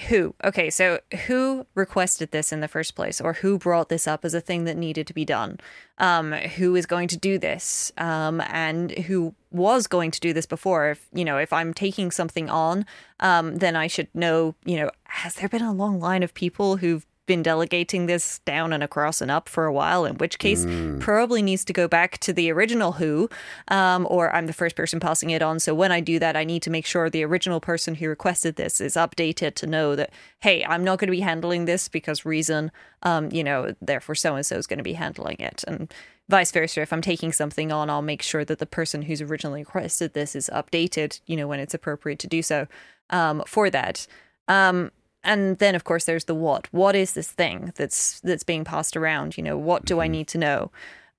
who? 0.08 0.36
Okay, 0.44 0.70
so 0.70 1.00
who 1.28 1.66
requested 1.76 2.32
this 2.32 2.52
in 2.52 2.60
the 2.60 2.68
first 2.68 2.96
place, 2.96 3.20
or 3.20 3.34
who 3.34 3.58
brought 3.58 3.90
this 3.90 4.08
up 4.08 4.24
as 4.26 4.34
a 4.34 4.42
thing 4.42 4.66
that 4.66 4.78
needed 4.78 5.08
to 5.08 5.14
be 5.14 5.26
done? 5.26 5.60
Um, 5.98 6.32
who 6.32 6.76
is 6.76 6.86
going 6.86 7.08
to 7.10 7.18
do 7.18 7.38
this? 7.38 7.92
Um, 7.98 8.42
and 8.42 8.92
who 8.92 9.34
was 9.52 9.88
going 9.88 10.12
to 10.12 10.20
do 10.20 10.34
this 10.34 10.46
before? 10.46 10.92
If 10.92 11.08
you 11.14 11.26
know, 11.26 11.38
if 11.38 11.52
I'm 11.54 11.74
taking 11.74 12.12
something 12.12 12.50
on, 12.50 12.86
um, 13.20 13.58
then 13.58 13.76
I 13.76 13.88
should 13.88 14.08
know. 14.14 14.56
You 14.66 14.78
know, 14.78 14.92
has 15.06 15.36
there 15.36 15.50
been 15.50 15.62
a 15.62 15.74
long 15.74 16.00
line 16.00 16.24
of 16.24 16.34
people 16.34 16.78
who've 16.78 17.06
been 17.26 17.42
delegating 17.42 18.06
this 18.06 18.40
down 18.40 18.74
and 18.74 18.84
across 18.84 19.22
and 19.22 19.32
up 19.32 19.48
for 19.48 19.66
a 19.66 19.74
while, 19.74 20.06
in 20.06 20.18
which 20.18 20.40
case 20.40 20.66
mm. 20.66 21.00
probably 21.00 21.42
needs 21.42 21.64
to 21.66 21.74
go 21.74 21.88
back 21.88 22.18
to 22.20 22.34
the 22.34 22.52
original 22.52 22.94
who, 22.94 23.30
um, 23.70 24.06
or 24.10 24.34
I'm 24.36 24.48
the 24.48 24.54
first 24.54 24.76
person 24.76 25.00
passing 25.00 25.30
it 25.30 25.42
on. 25.42 25.60
So 25.60 25.74
when 25.74 25.92
I 25.92 26.00
do 26.00 26.20
that, 26.20 26.36
I 26.36 26.44
need 26.44 26.62
to 26.64 26.70
make 26.70 26.86
sure 26.86 27.10
the 27.10 27.24
original 27.24 27.60
person 27.60 27.96
who 27.96 28.10
requested 28.10 28.56
this 28.56 28.82
is 28.82 28.94
updated 28.96 29.56
to 29.56 29.68
know 29.68 29.96
that, 29.96 30.12
hey, 30.42 30.66
I'm 30.66 30.84
not 30.84 31.00
going 31.00 31.08
to 31.08 31.12
be 31.12 31.22
handling 31.22 31.66
this 31.66 31.88
because 31.88 32.26
reason, 32.26 32.72
um, 33.04 33.32
you 33.32 33.44
know, 33.44 33.74
therefore 33.82 34.16
so 34.16 34.36
and 34.36 34.46
so 34.46 34.58
is 34.58 34.68
going 34.68 34.78
to 34.78 34.84
be 34.84 34.94
handling 34.94 35.38
it. 35.40 35.64
And 35.68 35.94
vice 36.30 36.52
versa. 36.52 36.82
If 36.82 36.94
I'm 36.94 37.02
taking 37.02 37.32
something 37.32 37.72
on, 37.72 37.90
I'll 37.90 38.02
make 38.02 38.22
sure 38.22 38.46
that 38.46 38.60
the 38.60 38.66
person 38.66 39.04
who's 39.04 39.22
originally 39.22 39.62
requested 39.62 40.14
this 40.14 40.36
is 40.36 40.50
updated, 40.54 41.20
you 41.26 41.38
know, 41.38 41.48
when 41.48 41.60
it's 41.60 41.74
appropriate 41.74 42.20
to 42.20 42.28
do 42.28 42.42
so 42.42 42.68
um, 43.10 43.44
for 43.46 43.70
that. 43.70 44.08
Um, 44.48 44.92
and 45.24 45.58
then 45.60 45.76
of 45.76 45.84
course 45.84 46.06
there's 46.06 46.26
the 46.26 46.36
what. 46.36 46.68
What 46.72 46.96
is 46.96 47.14
this 47.14 47.32
thing 47.32 47.72
that's 47.76 48.20
that's 48.22 48.44
being 48.44 48.64
passed 48.64 48.98
around? 48.98 49.38
You 49.38 49.44
know 49.44 49.58
what 49.58 49.86
do 49.86 50.00
i 50.00 50.06
mm-hmm. 50.06 50.12
need 50.12 50.28
to 50.30 50.38
know? 50.38 50.72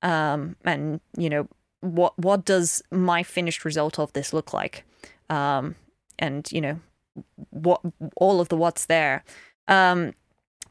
Um, 0.02 0.56
and 0.64 1.00
you 1.16 1.30
know 1.30 1.48
what 1.80 2.18
what 2.18 2.44
does 2.44 2.82
my 2.90 3.22
finished 3.22 3.64
result 3.64 3.98
of 3.98 4.12
this 4.12 4.32
look 4.32 4.52
like? 4.52 4.84
Um, 5.30 5.76
and 6.18 6.50
you 6.52 6.60
know 6.60 6.80
what 7.50 7.80
all 8.16 8.40
of 8.40 8.48
the 8.48 8.56
what's 8.56 8.86
there. 8.86 9.24
Um, 9.68 10.14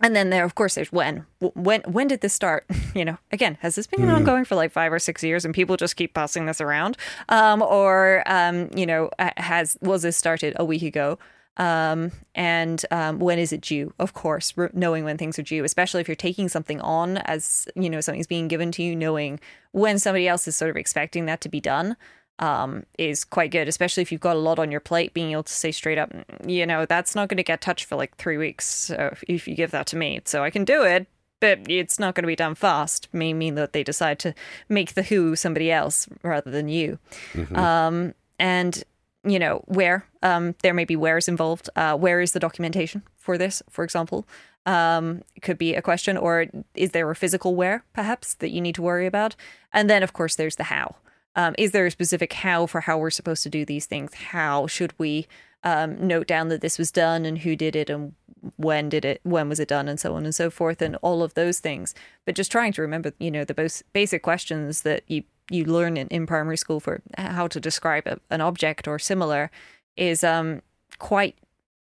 and 0.02 0.16
then 0.16 0.30
there 0.30 0.44
of 0.44 0.56
course 0.56 0.76
there's 0.76 0.92
when. 0.92 1.26
When 1.40 1.82
when 1.82 2.08
did 2.08 2.22
this 2.22 2.34
start? 2.34 2.66
You 2.94 3.06
know 3.06 3.18
again 3.32 3.58
has 3.62 3.74
this 3.74 3.88
been 3.88 4.02
mm. 4.02 4.14
ongoing 4.14 4.46
for 4.46 4.54
like 4.54 4.72
five 4.72 4.94
or 4.94 5.00
six 5.00 5.24
years 5.24 5.46
and 5.46 5.52
people 5.52 5.78
just 5.78 5.96
keep 5.96 6.14
passing 6.14 6.46
this 6.46 6.62
around? 6.62 6.96
Um, 7.28 7.64
or 7.64 8.22
um, 8.28 8.70
you 8.76 8.86
know 8.86 9.10
has 9.38 9.80
was 9.82 10.04
this 10.04 10.16
started 10.16 10.54
a 10.58 10.64
week 10.64 10.84
ago 10.84 11.18
um, 11.58 12.12
and 12.34 12.84
um, 12.90 13.20
when 13.20 13.38
is 13.38 13.54
it 13.54 13.62
due? 13.62 13.94
Of 14.00 14.14
course, 14.14 14.54
knowing 14.74 15.04
when 15.04 15.18
things 15.18 15.38
are 15.38 15.44
due, 15.44 15.64
especially 15.64 16.02
if 16.02 16.08
you're 16.08 16.16
taking 16.16 16.50
something 16.50 16.82
on 16.82 17.18
as 17.18 17.68
you 17.76 17.90
know 17.90 18.02
something's 18.02 18.28
being 18.28 18.48
given 18.48 18.72
to 18.74 18.84
you, 18.84 18.96
knowing 18.96 19.40
when 19.72 20.00
somebody 20.00 20.28
else 20.28 20.48
is 20.48 20.56
sort 20.56 20.72
of 20.72 20.78
expecting 20.78 21.26
that 21.26 21.42
to 21.42 21.50
be 21.50 21.62
done 21.62 21.96
um, 22.40 22.86
is 22.98 23.24
quite 23.24 23.52
good. 23.52 23.68
Especially 23.68 24.02
if 24.02 24.12
you've 24.12 24.22
got 24.22 24.36
a 24.36 24.40
lot 24.40 24.58
on 24.58 24.72
your 24.72 24.80
plate, 24.80 25.14
being 25.14 25.32
able 25.32 25.44
to 25.44 25.54
say 25.54 25.72
straight 25.72 25.98
up, 25.98 26.12
mm, 26.12 26.50
you 26.50 26.66
know, 26.66 26.86
that's 26.86 27.16
not 27.16 27.30
going 27.30 27.38
to 27.38 27.44
get 27.44 27.62
touched 27.62 27.86
for 27.86 27.96
like 27.96 28.16
three 28.18 28.38
weeks. 28.38 28.66
So 28.66 29.16
if 29.28 29.48
you 29.48 29.56
give 29.56 29.72
that 29.72 29.88
to 29.88 29.96
me, 29.96 30.22
so 30.26 30.44
I 30.44 30.50
can 30.50 30.66
do 30.66 30.84
it, 30.84 31.08
but 31.40 31.60
it's 31.70 32.00
not 32.00 32.16
going 32.16 32.24
to 32.24 32.28
be 32.28 32.36
done 32.36 32.56
fast. 32.56 33.10
May 33.14 33.34
mean 33.34 33.56
that 33.56 33.74
they 33.74 33.84
decide 33.84 34.18
to 34.20 34.34
make 34.70 34.94
the 34.94 35.04
who 35.04 35.36
somebody 35.36 35.72
else 35.72 36.08
rather 36.24 36.50
than 36.50 36.68
you. 36.68 36.98
Mm-hmm. 37.34 37.56
Um, 37.56 38.14
and 38.40 38.84
you 39.24 39.40
know, 39.40 39.64
where 39.66 40.06
um, 40.22 40.56
there 40.64 40.74
may 40.74 40.86
be 40.86 40.96
wheres 40.96 41.28
involved. 41.28 41.70
Uh, 41.76 41.96
where 41.96 42.22
is 42.22 42.34
the 42.34 42.40
documentation 42.40 43.04
for 43.18 43.38
this, 43.38 43.64
for 43.70 43.84
example? 43.84 44.28
Um, 44.66 45.22
could 45.42 45.58
be 45.58 45.76
a 45.76 45.82
question, 45.82 46.18
or 46.18 46.46
is 46.76 46.92
there 46.92 47.10
a 47.10 47.16
physical 47.16 47.56
where, 47.56 47.84
perhaps, 47.94 48.36
that 48.36 48.52
you 48.52 48.62
need 48.62 48.76
to 48.76 48.82
worry 48.82 49.06
about? 49.06 49.36
And 49.74 49.90
then, 49.90 50.04
of 50.04 50.14
course, 50.14 50.36
there's 50.36 50.56
the 50.56 50.66
how. 50.66 50.96
Um, 51.36 51.56
is 51.58 51.72
there 51.72 51.86
a 51.86 51.92
specific 51.92 52.32
how 52.34 52.68
for 52.68 52.82
how 52.82 52.98
we're 52.98 53.10
supposed 53.10 53.44
to 53.44 53.50
do 53.50 53.66
these 53.66 53.86
things? 53.86 54.14
How 54.14 54.68
should 54.68 54.94
we 54.98 55.28
um, 55.64 56.06
note 56.06 56.28
down 56.28 56.50
that 56.50 56.62
this 56.62 56.78
was 56.78 56.92
done 56.92 57.26
and 57.26 57.40
who 57.40 57.56
did 57.56 57.76
it 57.76 57.90
and 57.90 58.14
when 58.58 58.90
did 58.90 59.06
it 59.06 59.22
when 59.24 59.48
was 59.48 59.60
it 59.60 59.70
done 59.70 59.88
and 59.88 60.00
so 60.00 60.16
on 60.16 60.26
and 60.26 60.36
so 60.36 60.50
forth 60.50 60.82
and 60.82 60.98
all 60.98 61.24
of 61.24 61.34
those 61.34 61.60
things 61.60 61.96
but 62.26 62.36
just 62.36 62.52
trying 62.52 62.74
to 62.74 62.82
remember 62.82 63.14
you 63.20 63.32
know 63.32 63.46
the 63.46 63.56
most 63.58 63.84
basic 63.94 64.22
questions 64.22 64.82
that 64.82 65.04
you 65.08 65.24
you 65.50 65.66
learn 65.66 65.98
in, 65.98 66.08
in 66.08 66.26
primary 66.26 66.58
school 66.58 66.80
for 66.80 67.02
how 67.18 67.48
to 67.48 67.60
describe 67.60 68.06
a, 68.06 68.20
an 68.30 68.42
object 68.42 68.88
or 68.88 69.00
similar 69.00 69.50
is 69.96 70.24
um 70.24 70.62
quite 71.00 71.38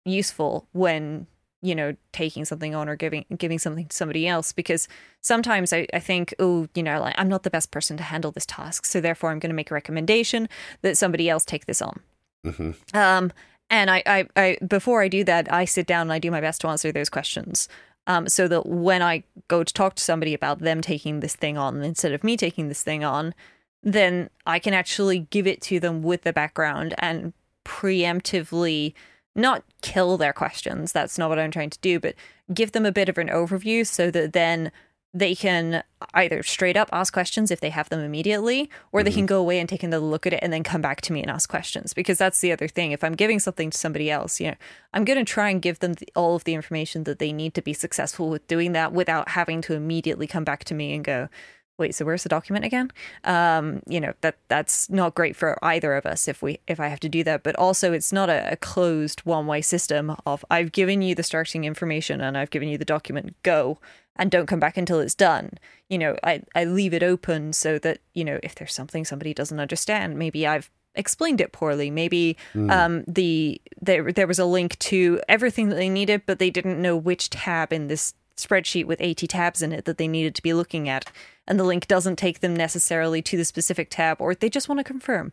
useful 0.04 0.66
when 0.72 1.26
you 1.62 1.74
know 1.74 1.96
taking 2.12 2.44
something 2.44 2.74
on 2.74 2.88
or 2.88 2.96
giving 2.96 3.24
giving 3.36 3.58
something 3.58 3.86
to 3.86 3.96
somebody 3.96 4.26
else 4.26 4.52
because 4.52 4.88
sometimes 5.20 5.72
I, 5.72 5.86
I 5.92 5.98
think 5.98 6.34
oh 6.38 6.68
you 6.74 6.82
know 6.82 7.00
like 7.00 7.14
i'm 7.18 7.28
not 7.28 7.42
the 7.42 7.50
best 7.50 7.70
person 7.70 7.96
to 7.96 8.02
handle 8.02 8.30
this 8.30 8.46
task 8.46 8.84
so 8.84 9.00
therefore 9.00 9.30
i'm 9.30 9.38
going 9.38 9.50
to 9.50 9.56
make 9.56 9.70
a 9.70 9.74
recommendation 9.74 10.48
that 10.82 10.96
somebody 10.96 11.28
else 11.28 11.44
take 11.44 11.66
this 11.66 11.82
on 11.82 12.00
mm-hmm. 12.44 12.70
um 12.96 13.32
and 13.70 13.90
I, 13.90 14.02
I 14.06 14.26
i 14.36 14.58
before 14.66 15.02
i 15.02 15.08
do 15.08 15.24
that 15.24 15.52
i 15.52 15.64
sit 15.64 15.86
down 15.86 16.02
and 16.02 16.12
i 16.12 16.18
do 16.18 16.30
my 16.30 16.40
best 16.40 16.60
to 16.62 16.68
answer 16.68 16.92
those 16.92 17.08
questions 17.08 17.68
um, 18.06 18.28
so 18.28 18.48
that 18.48 18.66
when 18.66 19.02
I 19.02 19.24
go 19.48 19.64
to 19.64 19.74
talk 19.74 19.94
to 19.96 20.02
somebody 20.02 20.32
about 20.34 20.60
them 20.60 20.80
taking 20.80 21.20
this 21.20 21.34
thing 21.34 21.58
on 21.58 21.82
instead 21.82 22.12
of 22.12 22.22
me 22.22 22.36
taking 22.36 22.68
this 22.68 22.82
thing 22.82 23.04
on, 23.04 23.34
then 23.82 24.30
I 24.46 24.58
can 24.58 24.74
actually 24.74 25.20
give 25.30 25.46
it 25.46 25.60
to 25.62 25.80
them 25.80 26.02
with 26.02 26.22
the 26.22 26.32
background 26.32 26.94
and 26.98 27.32
preemptively 27.64 28.94
not 29.34 29.64
kill 29.82 30.16
their 30.16 30.32
questions. 30.32 30.92
That's 30.92 31.18
not 31.18 31.28
what 31.28 31.38
I'm 31.38 31.50
trying 31.50 31.70
to 31.70 31.78
do, 31.80 32.00
but 32.00 32.14
give 32.54 32.72
them 32.72 32.86
a 32.86 32.92
bit 32.92 33.08
of 33.08 33.18
an 33.18 33.28
overview 33.28 33.86
so 33.86 34.10
that 34.10 34.32
then 34.32 34.70
they 35.18 35.34
can 35.34 35.82
either 36.12 36.42
straight 36.42 36.76
up 36.76 36.90
ask 36.92 37.10
questions 37.10 37.50
if 37.50 37.60
they 37.60 37.70
have 37.70 37.88
them 37.88 38.00
immediately, 38.00 38.68
or 38.92 39.02
they 39.02 39.10
mm-hmm. 39.10 39.20
can 39.20 39.26
go 39.26 39.40
away 39.40 39.58
and 39.58 39.66
take 39.66 39.82
another 39.82 40.04
look 40.04 40.26
at 40.26 40.34
it 40.34 40.40
and 40.42 40.52
then 40.52 40.62
come 40.62 40.82
back 40.82 41.00
to 41.00 41.12
me 41.12 41.22
and 41.22 41.30
ask 41.30 41.48
questions. 41.48 41.94
Because 41.94 42.18
that's 42.18 42.40
the 42.40 42.52
other 42.52 42.68
thing. 42.68 42.92
If 42.92 43.02
I'm 43.02 43.14
giving 43.14 43.38
something 43.38 43.70
to 43.70 43.78
somebody 43.78 44.10
else, 44.10 44.40
you 44.40 44.48
know, 44.48 44.56
I'm 44.92 45.06
going 45.06 45.18
to 45.18 45.24
try 45.24 45.48
and 45.48 45.62
give 45.62 45.78
them 45.78 45.94
the, 45.94 46.06
all 46.14 46.36
of 46.36 46.44
the 46.44 46.52
information 46.52 47.04
that 47.04 47.18
they 47.18 47.32
need 47.32 47.54
to 47.54 47.62
be 47.62 47.72
successful 47.72 48.28
with 48.28 48.46
doing 48.46 48.72
that 48.72 48.92
without 48.92 49.30
having 49.30 49.62
to 49.62 49.74
immediately 49.74 50.26
come 50.26 50.44
back 50.44 50.64
to 50.64 50.74
me 50.74 50.94
and 50.94 51.02
go, 51.02 51.30
wait 51.78 51.94
so 51.94 52.04
where's 52.04 52.22
the 52.22 52.28
document 52.28 52.64
again 52.64 52.90
um, 53.24 53.82
you 53.86 54.00
know 54.00 54.12
that 54.20 54.36
that's 54.48 54.88
not 54.90 55.14
great 55.14 55.36
for 55.36 55.58
either 55.64 55.94
of 55.94 56.06
us 56.06 56.28
if 56.28 56.42
we 56.42 56.58
if 56.66 56.80
i 56.80 56.88
have 56.88 57.00
to 57.00 57.08
do 57.08 57.22
that 57.24 57.42
but 57.42 57.56
also 57.56 57.92
it's 57.92 58.12
not 58.12 58.28
a, 58.28 58.52
a 58.52 58.56
closed 58.56 59.20
one 59.20 59.46
way 59.46 59.60
system 59.60 60.14
of 60.24 60.44
i've 60.50 60.72
given 60.72 61.02
you 61.02 61.14
the 61.14 61.22
starting 61.22 61.64
information 61.64 62.20
and 62.20 62.36
i've 62.36 62.50
given 62.50 62.68
you 62.68 62.78
the 62.78 62.84
document 62.84 63.34
go 63.42 63.78
and 64.16 64.30
don't 64.30 64.46
come 64.46 64.60
back 64.60 64.76
until 64.76 65.00
it's 65.00 65.14
done 65.14 65.50
you 65.88 65.98
know 65.98 66.16
i 66.22 66.42
i 66.54 66.64
leave 66.64 66.94
it 66.94 67.02
open 67.02 67.52
so 67.52 67.78
that 67.78 67.98
you 68.14 68.24
know 68.24 68.38
if 68.42 68.54
there's 68.54 68.74
something 68.74 69.04
somebody 69.04 69.34
doesn't 69.34 69.60
understand 69.60 70.18
maybe 70.18 70.46
i've 70.46 70.70
explained 70.96 71.40
it 71.40 71.52
poorly. 71.52 71.90
Maybe 71.90 72.36
mm. 72.54 72.70
um, 72.70 73.04
the 73.06 73.60
there 73.80 74.10
there 74.10 74.26
was 74.26 74.38
a 74.38 74.44
link 74.44 74.78
to 74.80 75.20
everything 75.28 75.68
that 75.68 75.76
they 75.76 75.88
needed, 75.88 76.22
but 76.26 76.38
they 76.38 76.50
didn't 76.50 76.80
know 76.80 76.96
which 76.96 77.30
tab 77.30 77.72
in 77.72 77.86
this 77.86 78.14
spreadsheet 78.36 78.84
with 78.84 79.00
80 79.00 79.26
tabs 79.26 79.62
in 79.62 79.72
it 79.72 79.84
that 79.84 79.98
they 79.98 80.08
needed 80.08 80.34
to 80.34 80.42
be 80.42 80.52
looking 80.52 80.88
at 80.88 81.10
and 81.46 81.58
the 81.58 81.64
link 81.64 81.86
doesn't 81.86 82.16
take 82.16 82.40
them 82.40 82.54
necessarily 82.54 83.22
to 83.22 83.36
the 83.36 83.44
specific 83.44 83.88
tab, 83.90 84.20
or 84.20 84.34
they 84.34 84.48
just 84.48 84.68
want 84.68 84.78
to 84.78 84.84
confirm 84.84 85.32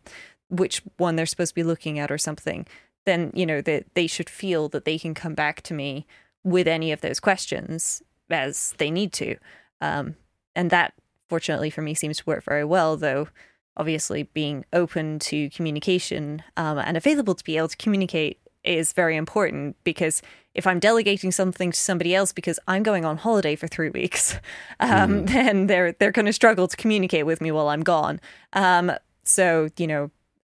which 0.50 0.82
one 0.98 1.16
they're 1.16 1.26
supposed 1.26 1.52
to 1.52 1.56
be 1.56 1.64
looking 1.64 1.98
at 1.98 2.12
or 2.12 2.18
something, 2.18 2.68
then, 3.06 3.32
you 3.34 3.46
know, 3.46 3.62
that 3.62 3.86
they, 3.96 4.04
they 4.04 4.08
should 4.08 4.30
feel 4.30 4.70
that 4.70 4.86
they 4.86 5.00
can 5.00 5.14
come 5.14 5.34
back 5.34 5.62
to 5.64 5.74
me 5.74 6.06
with 6.44 6.68
any 6.68 6.92
of 6.92 7.02
those 7.02 7.20
questions 7.20 8.04
as 8.30 8.74
they 8.78 8.92
need 8.92 9.12
to. 9.14 9.36
Um, 9.82 10.16
and 10.56 10.70
that, 10.70 10.94
fortunately 11.30 11.70
for 11.70 11.82
me, 11.82 11.96
seems 11.96 12.18
to 12.18 12.26
work 12.26 12.44
very 12.44 12.64
well, 12.64 12.96
though 12.96 13.28
obviously 13.76 14.24
being 14.24 14.66
open 14.72 15.18
to 15.18 15.50
communication 15.50 16.44
um, 16.58 16.78
and 16.78 16.96
available 16.96 17.34
to 17.34 17.44
be 17.44 17.58
able 17.58 17.68
to 17.68 17.78
communicate 17.78 18.40
is 18.64 18.94
very 18.94 19.16
important 19.16 19.76
because 19.84 20.22
if 20.56 20.68
I'm 20.68 20.80
delegating 20.80 21.32
something 21.32 21.72
to 21.72 21.80
somebody 21.80 22.14
else 22.14 22.32
because 22.32 22.60
I'm 22.68 22.84
going 22.84 23.06
on 23.06 23.18
holiday 23.18 23.56
for 23.56 23.68
three 23.68 23.90
weeks, 23.90 24.36
um, 24.80 25.24
mm. 25.24 25.28
then 25.28 25.68
they're 25.68 25.94
they're 25.94 26.12
going 26.12 26.26
to 26.26 26.34
struggle 26.34 26.68
to 26.68 26.78
communicate 26.78 27.26
with 27.26 27.42
me 27.42 27.52
while 27.52 27.70
I'm 27.70 27.84
gone. 27.84 28.20
Um, 28.54 28.92
so 29.24 29.70
you 29.78 29.88
know, 29.88 30.12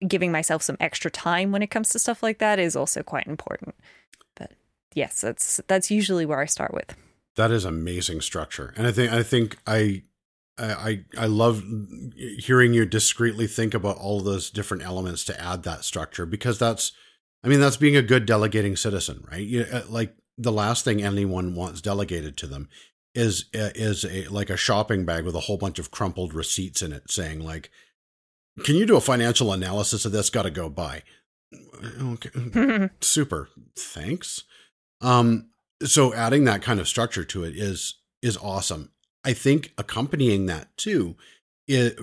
giving 0.07 0.33
myself 0.33 0.63
some 0.63 0.77
extra 0.81 1.11
time 1.11 1.53
when 1.53 1.63
it 1.63 1.69
comes 1.69 1.91
to 1.91 1.99
stuff 1.99 2.23
like 2.23 2.39
that 2.39 2.59
is 2.59 2.77
also 2.77 3.03
quite 3.03 3.27
important. 3.27 3.75
But 4.35 4.53
yes, 4.95 5.21
that's 5.21 5.61
that's 5.69 5.91
usually 5.91 6.27
where 6.27 6.41
I 6.41 6.47
start 6.47 6.75
with. 6.75 6.97
That 7.37 7.51
is 7.51 7.65
amazing 7.65 8.21
structure, 8.21 8.73
and 8.77 8.87
I 8.87 8.93
think 8.93 9.13
I 9.13 9.23
think 9.23 9.59
I 9.67 10.03
I 10.59 11.05
I 11.17 11.27
love 11.27 11.65
hearing 12.17 12.75
you 12.75 12.85
discreetly 12.85 13.47
think 13.47 13.75
about 13.75 13.97
all 13.97 14.21
those 14.21 14.51
different 14.51 14.85
elements 14.85 15.25
to 15.25 15.41
add 15.41 15.65
that 15.65 15.85
structure 15.85 16.27
because 16.27 16.59
that's 16.59 16.93
I 17.45 17.49
mean, 17.49 17.61
that's 17.61 17.77
being 17.77 17.97
a 17.97 18.03
good 18.03 18.25
delegating 18.25 18.75
citizen, 18.75 19.27
right? 19.31 19.45
You, 19.45 19.67
uh, 19.71 19.83
like 19.89 20.15
the 20.39 20.53
last 20.53 20.85
thing 20.85 21.03
anyone 21.03 21.55
wants 21.55 21.83
delegated 21.83 22.37
to 22.39 22.47
them 22.47 22.69
is 23.15 23.45
uh, 23.55 23.71
is 23.75 24.05
a 24.05 24.27
like 24.29 24.51
a 24.51 24.57
shopping 24.57 25.05
bag 25.05 25.25
with 25.25 25.35
a 25.35 25.41
whole 25.41 25.59
bunch 25.59 25.79
of 25.79 25.91
crumpled 25.91 26.33
receipts 26.33 26.83
in 26.83 26.93
it, 26.93 27.11
saying 27.11 27.45
like, 27.45 27.71
"Can 28.65 28.77
you 28.77 28.87
do 28.87 28.97
a 28.97 29.01
financial 29.01 29.53
analysis 29.53 30.05
of 30.05 30.13
this? 30.13 30.31
Got 30.31 30.43
to 30.43 30.51
go 30.51 30.69
buy." 30.71 31.03
Okay, 32.01 32.89
super, 33.01 33.51
thanks. 33.79 34.45
Um, 35.01 35.51
so 35.83 36.15
adding 36.15 36.45
that 36.45 36.63
kind 36.63 36.81
of 36.81 36.89
structure 36.89 37.25
to 37.25 37.45
it 37.45 37.55
is 37.55 37.99
is 38.23 38.39
awesome. 38.39 38.91
I 39.23 39.35
think 39.35 39.73
accompanying 39.79 40.47
that 40.47 40.75
too, 40.77 41.17
it 41.69 41.99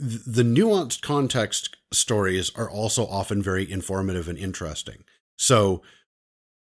the 0.00 0.42
nuanced 0.42 1.02
context 1.02 1.76
stories 1.92 2.50
are 2.56 2.70
also 2.70 3.06
often 3.06 3.42
very 3.42 3.70
informative 3.70 4.28
and 4.28 4.38
interesting. 4.38 5.04
So 5.36 5.82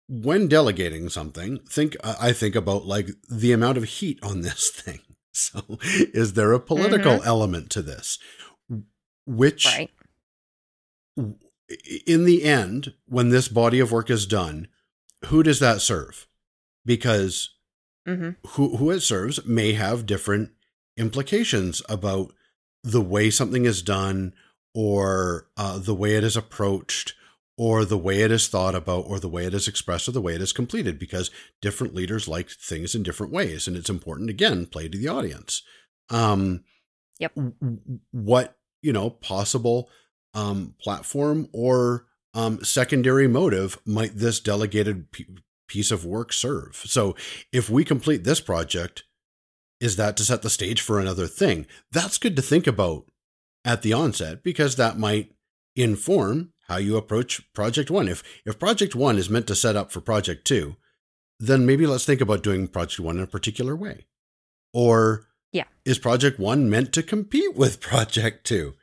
when 0.08 0.46
delegating 0.46 1.08
something, 1.08 1.60
think 1.66 1.96
I 2.04 2.32
think 2.32 2.54
about 2.54 2.84
like 2.84 3.08
the 3.30 3.52
amount 3.52 3.78
of 3.78 3.84
heat 3.84 4.18
on 4.22 4.42
this 4.42 4.70
thing. 4.74 5.00
So 5.32 5.78
is 5.80 6.34
there 6.34 6.52
a 6.52 6.60
political 6.60 7.14
mm-hmm. 7.14 7.26
element 7.26 7.70
to 7.70 7.82
this? 7.82 8.18
Which 9.26 9.64
right. 9.64 9.90
in 12.06 12.24
the 12.24 12.44
end, 12.44 12.92
when 13.06 13.30
this 13.30 13.48
body 13.48 13.80
of 13.80 13.90
work 13.90 14.10
is 14.10 14.26
done, 14.26 14.68
who 15.26 15.42
does 15.42 15.60
that 15.60 15.80
serve? 15.80 16.26
Because 16.84 17.54
mm-hmm. 18.06 18.30
who 18.48 18.76
who 18.76 18.90
it 18.90 19.00
serves 19.00 19.44
may 19.46 19.72
have 19.72 20.04
different 20.04 20.50
implications 20.98 21.80
about 21.88 22.32
the 22.84 23.00
way 23.00 23.30
something 23.30 23.64
is 23.64 23.82
done 23.82 24.34
or 24.74 25.48
uh, 25.56 25.78
the 25.78 25.94
way 25.94 26.14
it 26.14 26.22
is 26.22 26.36
approached 26.36 27.14
or 27.56 27.84
the 27.84 27.98
way 27.98 28.20
it 28.20 28.30
is 28.30 28.46
thought 28.46 28.74
about 28.74 29.06
or 29.06 29.18
the 29.18 29.28
way 29.28 29.46
it 29.46 29.54
is 29.54 29.66
expressed 29.66 30.06
or 30.06 30.12
the 30.12 30.20
way 30.20 30.34
it 30.34 30.42
is 30.42 30.52
completed 30.52 30.98
because 30.98 31.30
different 31.62 31.94
leaders 31.94 32.28
like 32.28 32.50
things 32.50 32.94
in 32.94 33.02
different 33.02 33.32
ways 33.32 33.66
and 33.66 33.76
it's 33.76 33.90
important 33.90 34.28
again 34.28 34.66
play 34.66 34.88
to 34.88 34.98
the 34.98 35.08
audience. 35.08 35.62
Um 36.10 36.64
yep. 37.18 37.32
what 38.10 38.56
you 38.82 38.92
know 38.92 39.08
possible 39.08 39.88
um 40.34 40.74
platform 40.80 41.48
or 41.52 42.06
um 42.34 42.62
secondary 42.62 43.28
motive 43.28 43.78
might 43.86 44.16
this 44.16 44.40
delegated 44.40 45.10
p- 45.12 45.38
piece 45.68 45.90
of 45.90 46.04
work 46.04 46.32
serve? 46.32 46.82
So 46.84 47.14
if 47.52 47.70
we 47.70 47.84
complete 47.84 48.24
this 48.24 48.40
project 48.40 49.04
is 49.80 49.96
that 49.96 50.16
to 50.16 50.24
set 50.24 50.42
the 50.42 50.50
stage 50.50 50.80
for 50.80 50.98
another 50.98 51.26
thing? 51.26 51.66
That's 51.92 52.18
good 52.18 52.36
to 52.36 52.42
think 52.42 52.66
about 52.66 53.04
at 53.64 53.82
the 53.82 53.92
onset 53.92 54.42
because 54.42 54.76
that 54.76 54.98
might 54.98 55.32
inform 55.76 56.52
how 56.68 56.76
you 56.76 56.96
approach 56.96 57.42
project 57.52 57.90
1. 57.90 58.08
If 58.08 58.22
if 58.44 58.58
project 58.58 58.94
1 58.94 59.18
is 59.18 59.30
meant 59.30 59.46
to 59.48 59.54
set 59.54 59.76
up 59.76 59.90
for 59.90 60.00
project 60.00 60.46
2, 60.46 60.76
then 61.38 61.66
maybe 61.66 61.86
let's 61.86 62.04
think 62.04 62.20
about 62.20 62.42
doing 62.42 62.68
project 62.68 63.00
1 63.00 63.16
in 63.16 63.22
a 63.22 63.26
particular 63.26 63.76
way. 63.76 64.06
Or 64.72 65.26
yeah. 65.52 65.64
is 65.84 65.98
project 65.98 66.38
1 66.38 66.68
meant 66.70 66.92
to 66.94 67.02
compete 67.02 67.54
with 67.54 67.80
project 67.80 68.46
2? 68.46 68.74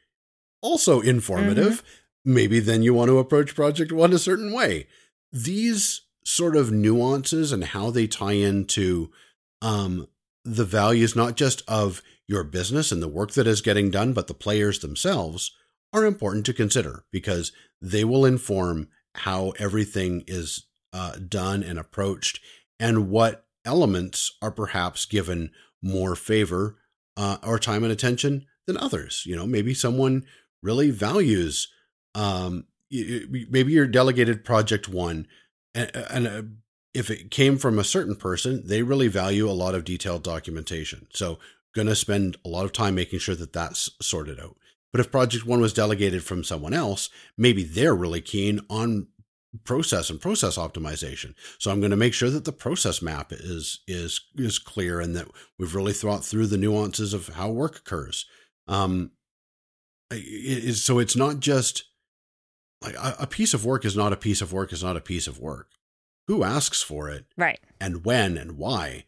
Also 0.61 1.01
informative. 1.01 1.83
Mm-hmm. 1.83 2.33
Maybe 2.33 2.59
then 2.59 2.83
you 2.83 2.93
want 2.93 3.09
to 3.09 3.17
approach 3.17 3.55
project 3.55 3.91
1 3.91 4.13
a 4.13 4.19
certain 4.19 4.53
way. 4.53 4.87
These 5.31 6.01
sort 6.23 6.55
of 6.55 6.71
nuances 6.71 7.51
and 7.51 7.63
how 7.63 7.89
they 7.89 8.05
tie 8.05 8.33
into 8.33 9.11
um, 9.61 10.07
the 10.43 10.65
values 10.65 11.15
not 11.15 11.35
just 11.35 11.61
of 11.67 12.01
your 12.27 12.43
business 12.43 12.91
and 12.91 13.01
the 13.01 13.07
work 13.07 13.31
that 13.31 13.47
is 13.47 13.61
getting 13.61 13.91
done, 13.91 14.13
but 14.13 14.27
the 14.27 14.33
players 14.33 14.79
themselves 14.79 15.51
are 15.93 16.05
important 16.05 16.45
to 16.45 16.53
consider 16.53 17.03
because 17.11 17.51
they 17.81 18.03
will 18.03 18.25
inform 18.25 18.87
how 19.15 19.49
everything 19.59 20.23
is 20.27 20.65
uh, 20.93 21.15
done 21.27 21.63
and 21.63 21.77
approached 21.77 22.39
and 22.79 23.09
what 23.09 23.45
elements 23.65 24.37
are 24.41 24.51
perhaps 24.51 25.05
given 25.05 25.51
more 25.81 26.15
favor 26.15 26.77
uh, 27.17 27.37
or 27.43 27.59
time 27.59 27.83
and 27.83 27.91
attention 27.91 28.45
than 28.67 28.77
others. 28.77 29.23
You 29.25 29.35
know, 29.35 29.45
maybe 29.45 29.73
someone 29.73 30.25
really 30.63 30.91
values, 30.91 31.67
um, 32.15 32.65
maybe 32.89 33.73
your 33.73 33.87
delegated 33.87 34.43
project 34.43 34.87
one 34.87 35.27
and, 35.73 35.91
and 35.95 36.57
if 36.93 37.09
it 37.09 37.31
came 37.31 37.57
from 37.57 37.79
a 37.79 37.83
certain 37.83 38.15
person, 38.15 38.63
they 38.65 38.83
really 38.83 39.07
value 39.07 39.49
a 39.49 39.51
lot 39.51 39.75
of 39.75 39.85
detailed 39.85 40.23
documentation. 40.23 41.07
So, 41.13 41.39
going 41.73 41.87
to 41.87 41.95
spend 41.95 42.35
a 42.43 42.49
lot 42.49 42.65
of 42.65 42.73
time 42.73 42.95
making 42.95 43.19
sure 43.19 43.35
that 43.35 43.53
that's 43.53 43.89
sorted 44.01 44.39
out. 44.39 44.57
But 44.91 44.99
if 44.99 45.11
project 45.11 45.45
one 45.45 45.61
was 45.61 45.73
delegated 45.73 46.23
from 46.23 46.43
someone 46.43 46.73
else, 46.73 47.09
maybe 47.37 47.63
they're 47.63 47.95
really 47.95 48.19
keen 48.19 48.59
on 48.69 49.07
process 49.63 50.09
and 50.09 50.19
process 50.19 50.57
optimization. 50.57 51.33
So 51.59 51.71
I'm 51.71 51.79
going 51.79 51.91
to 51.91 51.97
make 51.97 52.13
sure 52.13 52.29
that 52.29 52.45
the 52.45 52.51
process 52.51 53.01
map 53.01 53.31
is 53.31 53.81
is 53.87 54.21
is 54.35 54.59
clear 54.59 54.99
and 54.99 55.15
that 55.15 55.27
we've 55.57 55.75
really 55.75 55.93
thought 55.93 56.23
through 56.23 56.47
the 56.47 56.57
nuances 56.57 57.13
of 57.13 57.29
how 57.29 57.49
work 57.49 57.77
occurs. 57.77 58.25
Um, 58.67 59.11
so 60.73 60.99
it's 60.99 61.15
not 61.15 61.39
just 61.39 61.85
like 62.81 62.95
a 62.99 63.27
piece 63.27 63.53
of 63.53 63.65
work 63.65 63.85
is 63.85 63.95
not 63.95 64.13
a 64.13 64.17
piece 64.17 64.41
of 64.41 64.51
work 64.51 64.73
is 64.73 64.83
not 64.83 64.97
a 64.97 65.01
piece 65.01 65.27
of 65.27 65.39
work. 65.39 65.67
Who 66.27 66.43
asks 66.43 66.81
for 66.81 67.09
it, 67.09 67.25
right? 67.37 67.59
And 67.79 68.05
when 68.05 68.37
and 68.37 68.57
why 68.57 69.05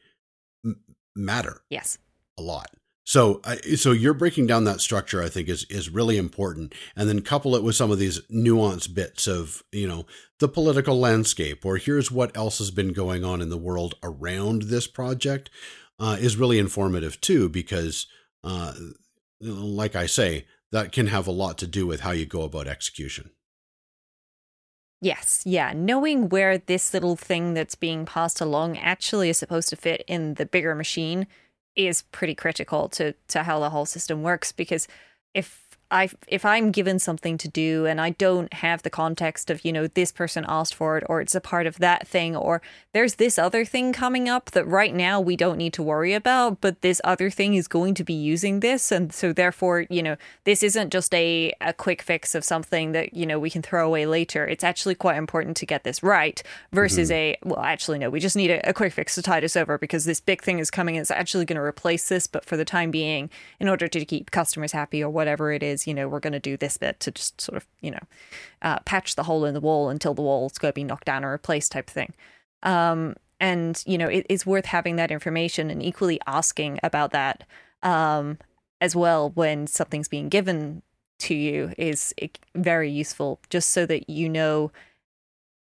m- 0.65 0.81
matter. 1.15 1.61
Yes, 1.69 1.97
a 2.37 2.41
lot. 2.41 2.69
So, 3.05 3.41
so 3.75 3.91
you're 3.91 4.13
breaking 4.13 4.47
down 4.47 4.63
that 4.63 4.79
structure. 4.79 5.21
I 5.21 5.27
think 5.27 5.49
is 5.49 5.65
is 5.65 5.89
really 5.89 6.17
important, 6.17 6.73
and 6.95 7.09
then 7.09 7.21
couple 7.21 7.55
it 7.55 7.63
with 7.63 7.75
some 7.75 7.91
of 7.91 7.99
these 7.99 8.21
nuanced 8.31 8.93
bits 8.93 9.27
of 9.27 9.61
you 9.71 9.87
know 9.87 10.05
the 10.39 10.47
political 10.47 10.97
landscape, 10.97 11.65
or 11.65 11.77
here's 11.77 12.11
what 12.11 12.35
else 12.35 12.59
has 12.59 12.71
been 12.71 12.93
going 12.93 13.25
on 13.25 13.41
in 13.41 13.49
the 13.49 13.57
world 13.57 13.95
around 14.03 14.63
this 14.63 14.87
project, 14.87 15.49
uh, 15.99 16.17
is 16.19 16.37
really 16.37 16.59
informative 16.59 17.19
too. 17.19 17.49
Because, 17.49 18.07
uh, 18.43 18.73
like 19.41 19.97
I 19.97 20.05
say, 20.05 20.45
that 20.71 20.93
can 20.93 21.07
have 21.07 21.27
a 21.27 21.31
lot 21.31 21.57
to 21.57 21.67
do 21.67 21.85
with 21.85 22.01
how 22.01 22.11
you 22.11 22.25
go 22.25 22.43
about 22.43 22.67
execution. 22.67 23.31
Yes, 25.03 25.41
yeah. 25.45 25.73
Knowing 25.75 26.29
where 26.29 26.57
this 26.57 26.93
little 26.93 27.17
thing 27.17 27.53
that's 27.53 27.75
being 27.75 28.05
passed 28.05 28.39
along 28.39 28.77
actually 28.77 29.29
is 29.29 29.37
supposed 29.37 29.67
to 29.69 29.75
fit 29.75 30.01
in 30.07 30.35
the 30.35 30.45
bigger 30.45 30.75
machine 30.75 31.27
is 31.75 32.03
pretty 32.13 32.33
critical 32.35 32.87
to 32.87 33.13
to 33.27 33.43
how 33.43 33.59
the 33.59 33.69
whole 33.69 33.85
system 33.85 34.23
works 34.23 34.53
because 34.53 34.87
if 35.33 35.62
I 35.93 36.09
if 36.27 36.43
I'm 36.43 36.71
given 36.71 36.97
something 36.97 37.37
to 37.37 37.47
do 37.47 37.85
and 37.85 38.01
I 38.01 38.09
don't 38.09 38.51
have 38.51 38.81
the 38.81 38.89
context 38.89 39.51
of 39.51 39.63
you 39.63 39.71
know 39.71 39.85
this 39.85 40.11
person 40.11 40.43
asked 40.47 40.73
for 40.73 40.97
it 40.97 41.03
or 41.07 41.21
it's 41.21 41.35
a 41.35 41.39
part 41.39 41.67
of 41.67 41.77
that 41.77 42.07
thing 42.07 42.35
or 42.35 42.63
there's 42.93 43.15
this 43.15 43.37
other 43.37 43.63
thing 43.63 43.93
coming 43.93 44.27
up 44.27 44.51
that 44.51 44.65
right 44.65 44.93
now 44.93 45.21
we 45.21 45.35
don't 45.35 45.57
need 45.57 45.71
to 45.73 45.83
worry 45.83 46.15
about 46.15 46.59
but 46.61 46.81
this 46.81 46.99
other 47.03 47.29
thing 47.29 47.53
is 47.53 47.67
going 47.67 47.93
to 47.93 48.03
be 48.03 48.13
using 48.13 48.59
this. 48.59 48.91
And 48.91 49.13
so 49.13 49.31
therefore 49.31 49.85
you 49.87 50.01
know 50.01 50.17
this 50.45 50.63
isn't 50.63 50.91
just 50.91 51.13
a 51.13 51.53
a 51.61 51.73
quick 51.73 52.01
fix 52.01 52.33
of 52.33 52.43
something 52.43 52.93
that 52.93 53.13
you 53.13 53.27
know 53.27 53.37
we 53.37 53.51
can 53.51 53.61
throw 53.61 53.85
away 53.85 54.07
later. 54.07 54.47
It's 54.47 54.63
actually 54.63 54.95
quite 54.95 55.17
important 55.17 55.55
to 55.57 55.67
get 55.67 55.83
this 55.83 56.01
right 56.01 56.41
versus 56.71 57.11
mm-hmm. 57.11 57.47
a 57.47 57.49
well 57.49 57.59
actually 57.59 57.99
no 57.99 58.09
we 58.09 58.19
just 58.19 58.35
need 58.35 58.49
a, 58.49 58.67
a 58.67 58.73
quick 58.73 58.93
fix 58.93 59.13
to 59.13 59.21
tide 59.21 59.43
us 59.43 59.55
over 59.55 59.77
because 59.77 60.05
this 60.05 60.19
big 60.19 60.41
thing 60.41 60.57
is 60.57 60.71
coming. 60.71 60.97
And 60.97 61.03
it's 61.03 61.11
actually 61.11 61.45
going 61.45 61.57
to 61.57 61.61
replace 61.61 62.09
this 62.09 62.25
but 62.25 62.43
for 62.43 62.57
the 62.57 62.65
time 62.65 62.89
being 62.89 63.29
in 63.59 63.69
order 63.69 63.87
to 63.87 64.03
keep 64.05 64.31
customers 64.31 64.71
happy 64.71 65.03
or 65.03 65.11
whatever 65.11 65.51
it 65.51 65.61
is 65.61 65.82
you 65.87 65.93
know, 65.93 66.07
we're 66.07 66.19
going 66.19 66.33
to 66.33 66.39
do 66.39 66.57
this 66.57 66.77
bit 66.77 66.99
to 67.01 67.11
just 67.11 67.39
sort 67.39 67.57
of, 67.57 67.67
you 67.81 67.91
know, 67.91 67.99
uh, 68.61 68.79
patch 68.79 69.15
the 69.15 69.23
hole 69.23 69.45
in 69.45 69.53
the 69.53 69.61
wall 69.61 69.89
until 69.89 70.13
the 70.13 70.21
wall's 70.21 70.57
going 70.57 70.71
to 70.71 70.75
be 70.75 70.83
knocked 70.83 71.05
down 71.05 71.23
or 71.23 71.31
replaced 71.31 71.71
type 71.71 71.89
thing. 71.89 72.13
Um, 72.63 73.15
and, 73.39 73.83
you 73.85 73.97
know, 73.97 74.07
it's 74.09 74.45
worth 74.45 74.65
having 74.65 74.95
that 74.95 75.11
information 75.11 75.69
and 75.69 75.83
equally 75.83 76.19
asking 76.25 76.79
about 76.81 77.11
that 77.11 77.43
um, 77.81 78.37
as 78.79 78.95
well 78.95 79.31
when 79.31 79.67
something's 79.67 80.07
being 80.07 80.29
given 80.29 80.81
to 81.19 81.35
you 81.35 81.73
is 81.77 82.13
very 82.55 82.89
useful 82.89 83.39
just 83.49 83.69
so 83.69 83.85
that 83.85 84.09
you 84.09 84.27
know 84.27 84.71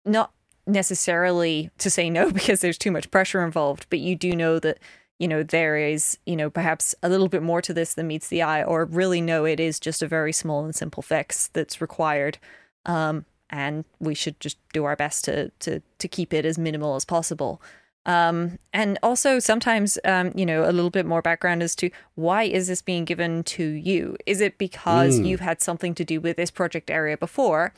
not 0.05 0.33
necessarily 0.67 1.71
to 1.79 1.91
say 1.91 2.11
no 2.11 2.31
because 2.33 2.61
there's 2.61 2.79
too 2.79 2.91
much 2.91 3.11
pressure 3.11 3.45
involved, 3.45 3.87
but 3.91 3.99
you 3.99 4.17
do 4.17 4.35
know 4.35 4.59
that 4.59 4.79
you 5.19 5.28
know, 5.28 5.42
there 5.42 5.76
is, 5.76 6.19
you 6.26 6.37
know, 6.37 6.50
perhaps 6.50 6.95
a 7.02 7.09
little 7.09 7.28
bit 7.28 7.42
more 7.42 7.62
to 7.62 7.73
this 7.73 7.95
than 7.95 8.09
meets 8.09 8.28
the 8.28 8.42
eye, 8.42 8.62
or 8.64 8.85
really 8.85 9.21
no, 9.21 9.45
it 9.45 9.61
is 9.61 9.78
just 9.78 10.02
a 10.02 10.09
very 10.09 10.33
small 10.33 10.64
and 10.64 10.75
simple 10.75 11.02
fix 11.02 11.49
that's 11.49 11.81
required. 11.81 12.38
Um, 12.87 13.25
and 13.50 13.85
we 14.00 14.14
should 14.14 14.40
just 14.40 14.59
do 14.73 14.85
our 14.85 14.97
best 14.97 15.25
to 15.26 15.50
to 15.61 15.81
to 15.99 16.09
keep 16.09 16.33
it 16.33 16.45
as 16.45 16.59
minimal 16.59 16.97
as 16.97 17.04
possible. 17.04 17.61
Um, 18.04 18.59
and 18.73 18.99
also 19.02 19.38
sometimes, 19.38 19.99
um, 20.04 20.33
you 20.35 20.45
know, 20.45 20.64
a 20.69 20.73
little 20.73 20.90
bit 20.90 21.07
more 21.07 21.23
background 21.23 21.62
as 21.62 21.76
to 21.76 21.90
why 22.16 22.42
is 22.42 22.66
this 22.66 22.83
being 22.83 23.04
given 23.04 23.45
to 23.45 23.64
you? 23.64 24.16
Is 24.26 24.40
it 24.40 24.59
because 24.59 25.21
mm. 25.21 25.26
you've 25.26 25.40
had 25.40 25.62
something 25.62 25.95
to 25.95 26.04
do 26.04 26.21
with 26.21 26.37
this 26.37 26.50
project 26.50 26.90
area 26.90 27.16
before? 27.16 27.73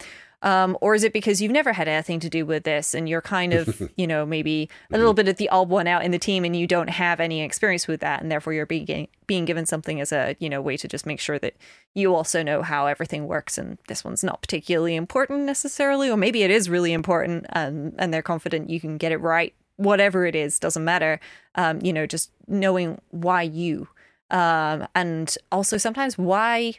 Um, 0.44 0.76
or 0.82 0.94
is 0.94 1.04
it 1.04 1.14
because 1.14 1.40
you've 1.40 1.50
never 1.50 1.72
had 1.72 1.88
anything 1.88 2.20
to 2.20 2.28
do 2.28 2.44
with 2.44 2.64
this 2.64 2.94
and 2.94 3.08
you're 3.08 3.22
kind 3.22 3.54
of, 3.54 3.90
you 3.96 4.06
know, 4.06 4.26
maybe 4.26 4.68
a 4.92 4.98
little 4.98 5.14
bit 5.14 5.26
of 5.26 5.36
the 5.36 5.48
odd 5.48 5.70
one 5.70 5.86
out 5.86 6.04
in 6.04 6.10
the 6.10 6.18
team 6.18 6.44
and 6.44 6.54
you 6.54 6.66
don't 6.66 6.90
have 6.90 7.18
any 7.18 7.40
experience 7.40 7.88
with 7.88 8.00
that 8.00 8.20
and 8.20 8.30
therefore 8.30 8.52
you're 8.52 8.66
being 8.66 9.08
being 9.26 9.46
given 9.46 9.64
something 9.64 10.02
as 10.02 10.12
a, 10.12 10.36
you 10.38 10.50
know, 10.50 10.60
way 10.60 10.76
to 10.76 10.86
just 10.86 11.06
make 11.06 11.18
sure 11.18 11.38
that 11.38 11.54
you 11.94 12.14
also 12.14 12.42
know 12.42 12.60
how 12.60 12.84
everything 12.84 13.26
works 13.26 13.56
and 13.56 13.78
this 13.88 14.04
one's 14.04 14.22
not 14.22 14.42
particularly 14.42 14.94
important 14.94 15.44
necessarily 15.44 16.10
or 16.10 16.16
maybe 16.18 16.42
it 16.42 16.50
is 16.50 16.68
really 16.68 16.92
important 16.92 17.46
and 17.48 17.94
and 17.98 18.12
they're 18.12 18.20
confident 18.20 18.68
you 18.68 18.80
can 18.80 18.98
get 18.98 19.12
it 19.12 19.18
right 19.18 19.54
whatever 19.76 20.26
it 20.26 20.36
is 20.36 20.58
doesn't 20.58 20.84
matter. 20.84 21.20
Um, 21.54 21.80
you 21.82 21.92
know 21.92 22.04
just 22.04 22.30
knowing 22.46 23.00
why 23.10 23.42
you 23.42 23.88
um, 24.30 24.86
and 24.94 25.34
also 25.50 25.78
sometimes 25.78 26.18
why 26.18 26.74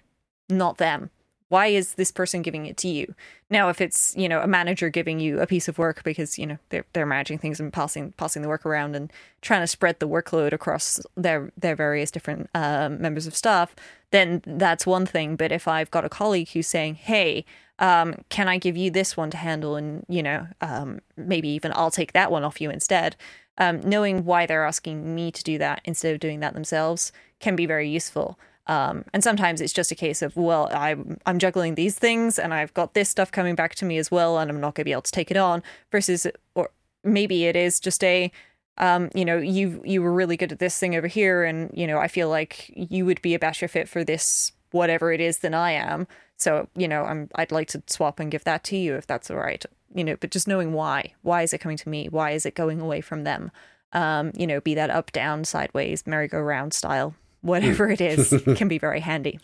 not 0.49 0.77
them 0.77 1.09
why 1.49 1.67
is 1.67 1.93
this 1.93 2.11
person 2.11 2.41
giving 2.41 2.65
it 2.65 2.77
to 2.77 2.87
you? 2.87 3.13
Now 3.49 3.69
if 3.69 3.79
it's 3.79 4.15
you 4.17 4.27
know 4.27 4.41
a 4.41 4.47
manager 4.47 4.89
giving 4.89 5.19
you 5.19 5.39
a 5.39 5.47
piece 5.47 5.67
of 5.67 5.77
work 5.77 6.03
because 6.03 6.39
you 6.39 6.47
know 6.47 6.57
they're, 6.69 6.85
they're 6.93 7.05
managing 7.05 7.37
things 7.37 7.59
and 7.59 7.71
passing 7.71 8.13
passing 8.17 8.41
the 8.41 8.47
work 8.47 8.65
around 8.65 8.95
and 8.95 9.13
trying 9.41 9.61
to 9.61 9.67
spread 9.67 9.99
the 9.99 10.07
workload 10.07 10.53
across 10.53 10.99
their 11.15 11.51
their 11.57 11.75
various 11.75 12.09
different 12.11 12.49
um, 12.55 12.99
members 12.99 13.27
of 13.27 13.35
staff 13.35 13.75
then 14.11 14.41
that's 14.45 14.85
one 14.85 15.05
thing. 15.05 15.35
But 15.35 15.51
if 15.51 15.67
i've 15.67 15.91
got 15.91 16.05
a 16.05 16.09
colleague 16.09 16.49
who's 16.49 16.67
saying 16.67 16.95
hey 16.95 17.45
um, 17.77 18.15
can 18.29 18.47
i 18.47 18.57
give 18.57 18.77
you 18.77 18.89
this 18.89 19.15
one 19.15 19.29
to 19.31 19.37
handle? 19.37 19.75
and 19.75 20.05
you 20.09 20.23
know 20.23 20.47
um, 20.61 20.99
maybe 21.15 21.49
even 21.49 21.71
i'll 21.75 21.91
take 21.91 22.13
that 22.13 22.31
one 22.31 22.43
off 22.43 22.59
you 22.61 22.69
instead 22.71 23.15
um, 23.57 23.79
knowing 23.81 24.25
why 24.25 24.45
they're 24.45 24.65
asking 24.65 25.15
me 25.15 25.31
to 25.31 25.43
do 25.43 25.57
that 25.59 25.81
instead 25.85 26.13
of 26.13 26.19
doing 26.19 26.39
that 26.39 26.53
themselves 26.53 27.11
can 27.39 27.55
be 27.55 27.65
very 27.65 27.87
useful 27.87 28.39
um, 28.67 29.05
and 29.13 29.23
sometimes 29.23 29.61
it's 29.61 29.73
just 29.73 29.91
a 29.91 29.95
case 29.95 30.21
of, 30.21 30.35
well, 30.35 30.69
I'm, 30.73 31.17
I'm 31.25 31.37
juggling 31.37 31.75
these 31.75 31.95
things 31.95 32.39
and 32.39 32.53
I've 32.53 32.73
got 32.73 32.93
this 32.93 33.09
stuff 33.09 33.31
coming 33.31 33.55
back 33.55 33.75
to 33.75 33.85
me 33.85 33.97
as 33.97 34.09
well, 34.09 34.39
and 34.39 34.49
I'm 34.49 34.59
not 34.59 34.75
going 34.75 34.83
to 34.83 34.85
be 34.85 34.91
able 34.91 35.03
to 35.03 35.11
take 35.11 35.29
it 35.29 35.37
on. 35.37 35.61
Versus, 35.91 36.25
or 36.55 36.71
maybe 37.03 37.45
it 37.45 37.55
is 37.55 37.79
just 37.79 38.03
a, 38.03 38.31
um, 38.77 39.09
you 39.15 39.23
know, 39.23 39.37
you 39.37 39.81
you 39.85 40.01
were 40.01 40.13
really 40.13 40.35
good 40.35 40.51
at 40.51 40.59
this 40.59 40.77
thing 40.77 40.95
over 40.95 41.07
here, 41.07 41.43
and 41.43 41.71
you 41.73 41.87
know, 41.87 41.97
I 41.97 42.07
feel 42.07 42.27
like 42.27 42.71
you 42.75 43.05
would 43.05 43.21
be 43.21 43.33
a 43.33 43.39
better 43.39 43.67
fit 43.67 43.87
for 43.87 44.03
this 44.03 44.51
whatever 44.71 45.13
it 45.13 45.21
is 45.21 45.39
than 45.39 45.53
I 45.53 45.71
am. 45.71 46.07
So 46.37 46.67
you 46.75 46.87
know, 46.87 47.03
I'm 47.03 47.29
I'd 47.35 47.51
like 47.51 47.69
to 47.69 47.83
swap 47.87 48.19
and 48.19 48.31
give 48.31 48.43
that 48.43 48.63
to 48.65 48.77
you 48.77 48.95
if 48.95 49.07
that's 49.07 49.31
all 49.31 49.37
right. 49.37 49.65
You 49.93 50.03
know, 50.03 50.17
but 50.19 50.31
just 50.31 50.47
knowing 50.47 50.73
why, 50.73 51.13
why 51.21 51.43
is 51.43 51.53
it 51.53 51.59
coming 51.59 51.77
to 51.77 51.87
me? 51.87 52.09
Why 52.09 52.31
is 52.31 52.45
it 52.45 52.53
going 52.53 52.81
away 52.81 52.99
from 52.99 53.23
them? 53.23 53.51
Um, 53.93 54.33
you 54.35 54.45
know, 54.45 54.59
be 54.59 54.75
that 54.75 54.89
up, 54.89 55.13
down, 55.13 55.45
sideways, 55.45 56.05
merry-go-round 56.05 56.73
style 56.73 57.15
whatever 57.45 57.89
it 57.89 58.01
is 58.01 58.33
can 58.55 58.67
be 58.67 58.77
very 58.77 58.99
handy. 58.99 59.39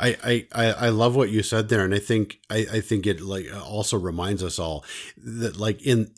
I, 0.00 0.46
I, 0.52 0.66
I 0.72 0.88
love 0.90 1.16
what 1.16 1.30
you 1.30 1.42
said 1.42 1.68
there, 1.68 1.84
and 1.84 1.92
I 1.92 1.98
think 1.98 2.38
I, 2.48 2.66
I 2.74 2.80
think 2.80 3.04
it 3.04 3.20
like 3.20 3.46
also 3.52 3.98
reminds 3.98 4.44
us 4.44 4.58
all 4.58 4.84
that 5.16 5.56
like 5.56 5.82
in 5.82 6.12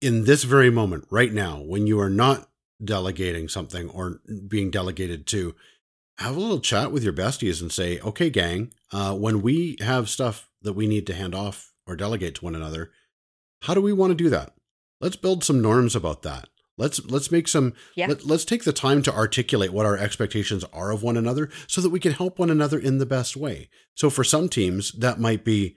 in 0.00 0.24
this 0.24 0.44
very 0.44 0.70
moment 0.70 1.06
right 1.10 1.32
now 1.32 1.60
when 1.60 1.86
you 1.86 2.00
are 2.00 2.08
not 2.08 2.48
delegating 2.82 3.48
something 3.48 3.90
or 3.90 4.20
being 4.48 4.70
delegated 4.70 5.26
to, 5.26 5.54
have 6.18 6.36
a 6.36 6.40
little 6.40 6.60
chat 6.60 6.92
with 6.92 7.04
your 7.04 7.12
besties 7.12 7.60
and 7.60 7.70
say, 7.70 8.00
okay, 8.00 8.30
gang, 8.30 8.72
uh, 8.92 9.14
when 9.14 9.42
we 9.42 9.76
have 9.80 10.08
stuff 10.08 10.48
that 10.62 10.72
we 10.72 10.86
need 10.86 11.06
to 11.06 11.14
hand 11.14 11.34
off 11.34 11.72
or 11.86 11.94
delegate 11.94 12.36
to 12.36 12.44
one 12.44 12.54
another, 12.54 12.90
how 13.62 13.74
do 13.74 13.80
we 13.80 13.92
want 13.92 14.10
to 14.10 14.14
do 14.14 14.30
that? 14.30 14.54
Let's 15.00 15.16
build 15.16 15.44
some 15.44 15.60
norms 15.60 15.94
about 15.94 16.22
that. 16.22 16.48
Let's 16.78 17.04
let's 17.06 17.30
make 17.30 17.48
some 17.48 17.74
yeah. 17.94 18.08
let, 18.08 18.26
let's 18.26 18.44
take 18.44 18.64
the 18.64 18.72
time 18.72 19.02
to 19.02 19.14
articulate 19.14 19.72
what 19.72 19.86
our 19.86 19.96
expectations 19.96 20.64
are 20.72 20.90
of 20.90 21.02
one 21.02 21.16
another 21.16 21.48
so 21.66 21.80
that 21.80 21.90
we 21.90 22.00
can 22.00 22.12
help 22.12 22.38
one 22.38 22.50
another 22.50 22.78
in 22.78 22.98
the 22.98 23.06
best 23.06 23.36
way. 23.36 23.70
So 23.94 24.10
for 24.10 24.24
some 24.24 24.48
teams 24.48 24.92
that 24.92 25.18
might 25.18 25.44
be 25.44 25.76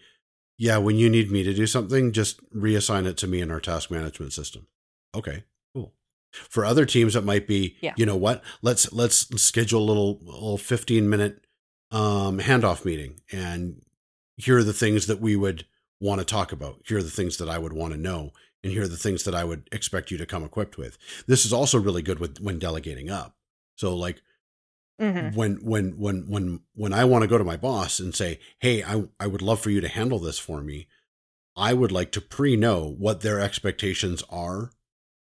yeah, 0.58 0.78
when 0.78 0.98
you 0.98 1.10
need 1.10 1.32
me 1.32 1.42
to 1.44 1.54
do 1.54 1.66
something, 1.66 2.12
just 2.12 2.42
reassign 2.52 3.06
it 3.06 3.16
to 3.18 3.28
me 3.28 3.40
in 3.40 3.50
our 3.50 3.62
task 3.62 3.90
management 3.90 4.34
system. 4.34 4.68
Okay, 5.16 5.46
cool. 5.74 5.94
For 6.32 6.66
other 6.66 6.86
teams 6.86 7.16
it 7.16 7.24
might 7.24 7.48
be 7.48 7.78
yeah. 7.80 7.94
you 7.96 8.06
know 8.06 8.18
what? 8.18 8.44
Let's 8.62 8.92
let's 8.92 9.42
schedule 9.42 9.82
a 9.82 9.88
little 9.88 10.20
little 10.22 10.58
15 10.58 11.10
minute 11.10 11.46
um 11.92 12.40
handoff 12.40 12.86
meeting 12.86 13.22
and 13.32 13.82
here 14.36 14.58
are 14.58 14.64
the 14.64 14.74
things 14.74 15.08
that 15.08 15.20
we 15.20 15.36
would 15.36 15.66
want 16.02 16.20
to 16.20 16.26
talk 16.26 16.52
about. 16.52 16.82
Here 16.86 16.98
are 16.98 17.04
the 17.04 17.10
things 17.10 17.38
that 17.38 17.50
I 17.50 17.58
would 17.58 17.74
want 17.74 17.94
to 17.94 18.00
know 18.00 18.32
and 18.64 18.74
here 18.74 18.84
are 18.84 18.88
the 18.88 18.98
things 18.98 19.24
that 19.24 19.36
I 19.36 19.44
would 19.44 19.70
expect 19.72 20.12
you 20.12 20.18
to 20.18 20.26
come 20.26 20.44
equipped 20.44 20.78
with. 20.78 20.98
This 21.28 21.46
is 21.46 21.54
also 21.54 21.80
really 21.80 22.02
good 22.02 22.20
with 22.20 22.40
when 22.40 22.60
delegating 22.60 23.10
up. 23.10 23.36
So 23.76 23.96
like 23.96 24.22
mm-hmm. 25.02 25.36
when 25.36 25.56
when 25.64 25.92
when 25.98 26.30
when 26.30 26.62
when 26.76 26.94
I 26.94 27.06
want 27.06 27.24
to 27.24 27.28
go 27.28 27.38
to 27.38 27.44
my 27.44 27.58
boss 27.58 28.00
and 28.00 28.14
say, 28.14 28.40
"Hey, 28.60 28.84
I 28.84 29.06
I 29.20 29.28
would 29.28 29.42
love 29.42 29.60
for 29.60 29.70
you 29.70 29.82
to 29.82 29.88
handle 29.88 30.20
this 30.20 30.40
for 30.40 30.62
me." 30.62 30.88
I 31.56 31.74
would 31.74 31.92
like 31.92 32.12
to 32.14 32.22
pre-know 32.22 32.96
what 32.98 33.22
their 33.22 33.40
expectations 33.40 34.24
are 34.30 34.72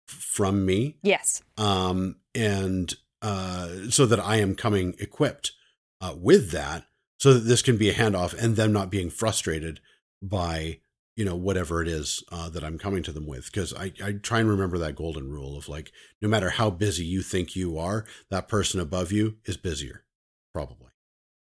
from 0.08 0.66
me. 0.66 0.98
Yes. 1.02 1.44
Um 1.58 2.18
and 2.36 2.94
uh 3.22 3.90
so 3.90 4.06
that 4.06 4.20
I 4.20 4.38
am 4.38 4.56
coming 4.56 4.96
equipped 5.00 5.54
uh 6.02 6.16
with 6.18 6.52
that 6.52 6.86
so 7.20 7.34
that 7.34 7.42
this 7.42 7.62
can 7.62 7.78
be 7.78 7.90
a 7.90 7.94
handoff 7.94 8.34
and 8.34 8.56
them 8.56 8.72
not 8.72 8.90
being 8.90 9.10
frustrated 9.10 9.80
by 10.22 10.80
you 11.20 11.26
know 11.26 11.36
whatever 11.36 11.82
it 11.82 11.88
is 11.90 12.24
uh, 12.32 12.48
that 12.50 12.64
i'm 12.64 12.78
coming 12.86 13.04
to 13.04 13.12
them 13.12 13.28
with 13.28 13.46
because 13.52 13.74
I, 13.74 13.92
I 14.08 14.12
try 14.14 14.40
and 14.40 14.50
remember 14.50 14.78
that 14.78 14.96
golden 14.96 15.30
rule 15.30 15.58
of 15.58 15.68
like 15.68 15.92
no 16.22 16.30
matter 16.30 16.50
how 16.52 16.70
busy 16.70 17.04
you 17.06 17.22
think 17.22 17.56
you 17.58 17.78
are 17.78 18.06
that 18.30 18.48
person 18.48 18.80
above 18.80 19.12
you 19.12 19.36
is 19.46 19.58
busier 19.58 20.06
probably 20.54 20.88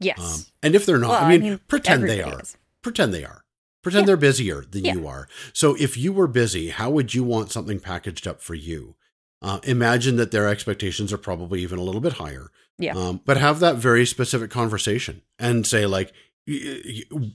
Yes. 0.00 0.18
um, 0.20 0.40
and 0.62 0.74
if 0.74 0.84
they're 0.84 0.98
not 0.98 1.10
Well, 1.10 1.24
i 1.24 1.36
mean, 1.38 1.60
pretend 1.66 2.02
they 2.04 2.20
are 2.22 2.40
is. 2.42 2.56
pretend 2.82 3.14
they 3.14 3.24
are 3.24 3.44
pretend 3.82 4.02
Yeah. 4.02 4.06
they're 4.08 4.16
busier 4.28 4.64
than 4.74 4.84
Yeah. 4.84 4.94
you 4.96 5.06
are 5.06 5.28
so 5.54 5.74
if 5.86 5.96
you 5.96 6.12
were 6.12 6.26
busy 6.28 6.68
how 6.68 6.90
would 6.90 7.14
you 7.14 7.24
want 7.24 7.50
something 7.50 7.80
packaged 7.80 8.26
up 8.26 8.42
for 8.42 8.54
you 8.54 8.96
uh, 9.40 9.60
imagine 9.64 10.16
that 10.16 10.30
their 10.30 10.48
expectations 10.48 11.10
are 11.12 11.18
probably 11.18 11.62
even 11.62 11.78
a 11.78 11.82
little 11.82 12.00
bit 12.02 12.14
higher 12.14 12.50
Yeah. 12.78 12.94
um, 12.96 13.20
but 13.24 13.38
have 13.38 13.60
that 13.60 13.76
very 13.76 14.04
specific 14.04 14.50
conversation 14.50 15.22
and 15.38 15.66
say 15.66 15.86
like 15.86 16.12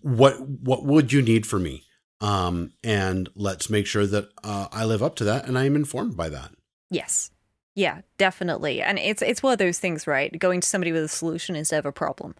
what 0.03 0.39
what 0.47 0.85
would 0.85 1.11
you 1.11 1.21
need 1.23 1.47
from 1.47 1.63
me 1.63 1.83
um, 2.21 2.73
and 2.83 3.29
let's 3.35 3.69
make 3.69 3.85
sure 3.85 4.05
that 4.05 4.29
uh, 4.43 4.67
i 4.71 4.85
live 4.85 5.03
up 5.03 5.15
to 5.15 5.23
that 5.23 5.47
and 5.47 5.57
i 5.57 5.65
am 5.65 5.75
informed 5.75 6.15
by 6.17 6.29
that 6.29 6.51
Yes. 6.89 7.31
Yeah, 7.75 8.01
definitely. 8.17 8.81
And 8.81 8.99
it's 8.99 9.21
it's 9.21 9.43
one 9.43 9.53
of 9.53 9.59
those 9.59 9.79
things, 9.79 10.07
right? 10.07 10.37
Going 10.37 10.61
to 10.61 10.67
somebody 10.67 10.91
with 10.91 11.03
a 11.03 11.07
solution 11.07 11.55
instead 11.55 11.79
of 11.79 11.85
a 11.85 11.91
problem. 11.91 12.35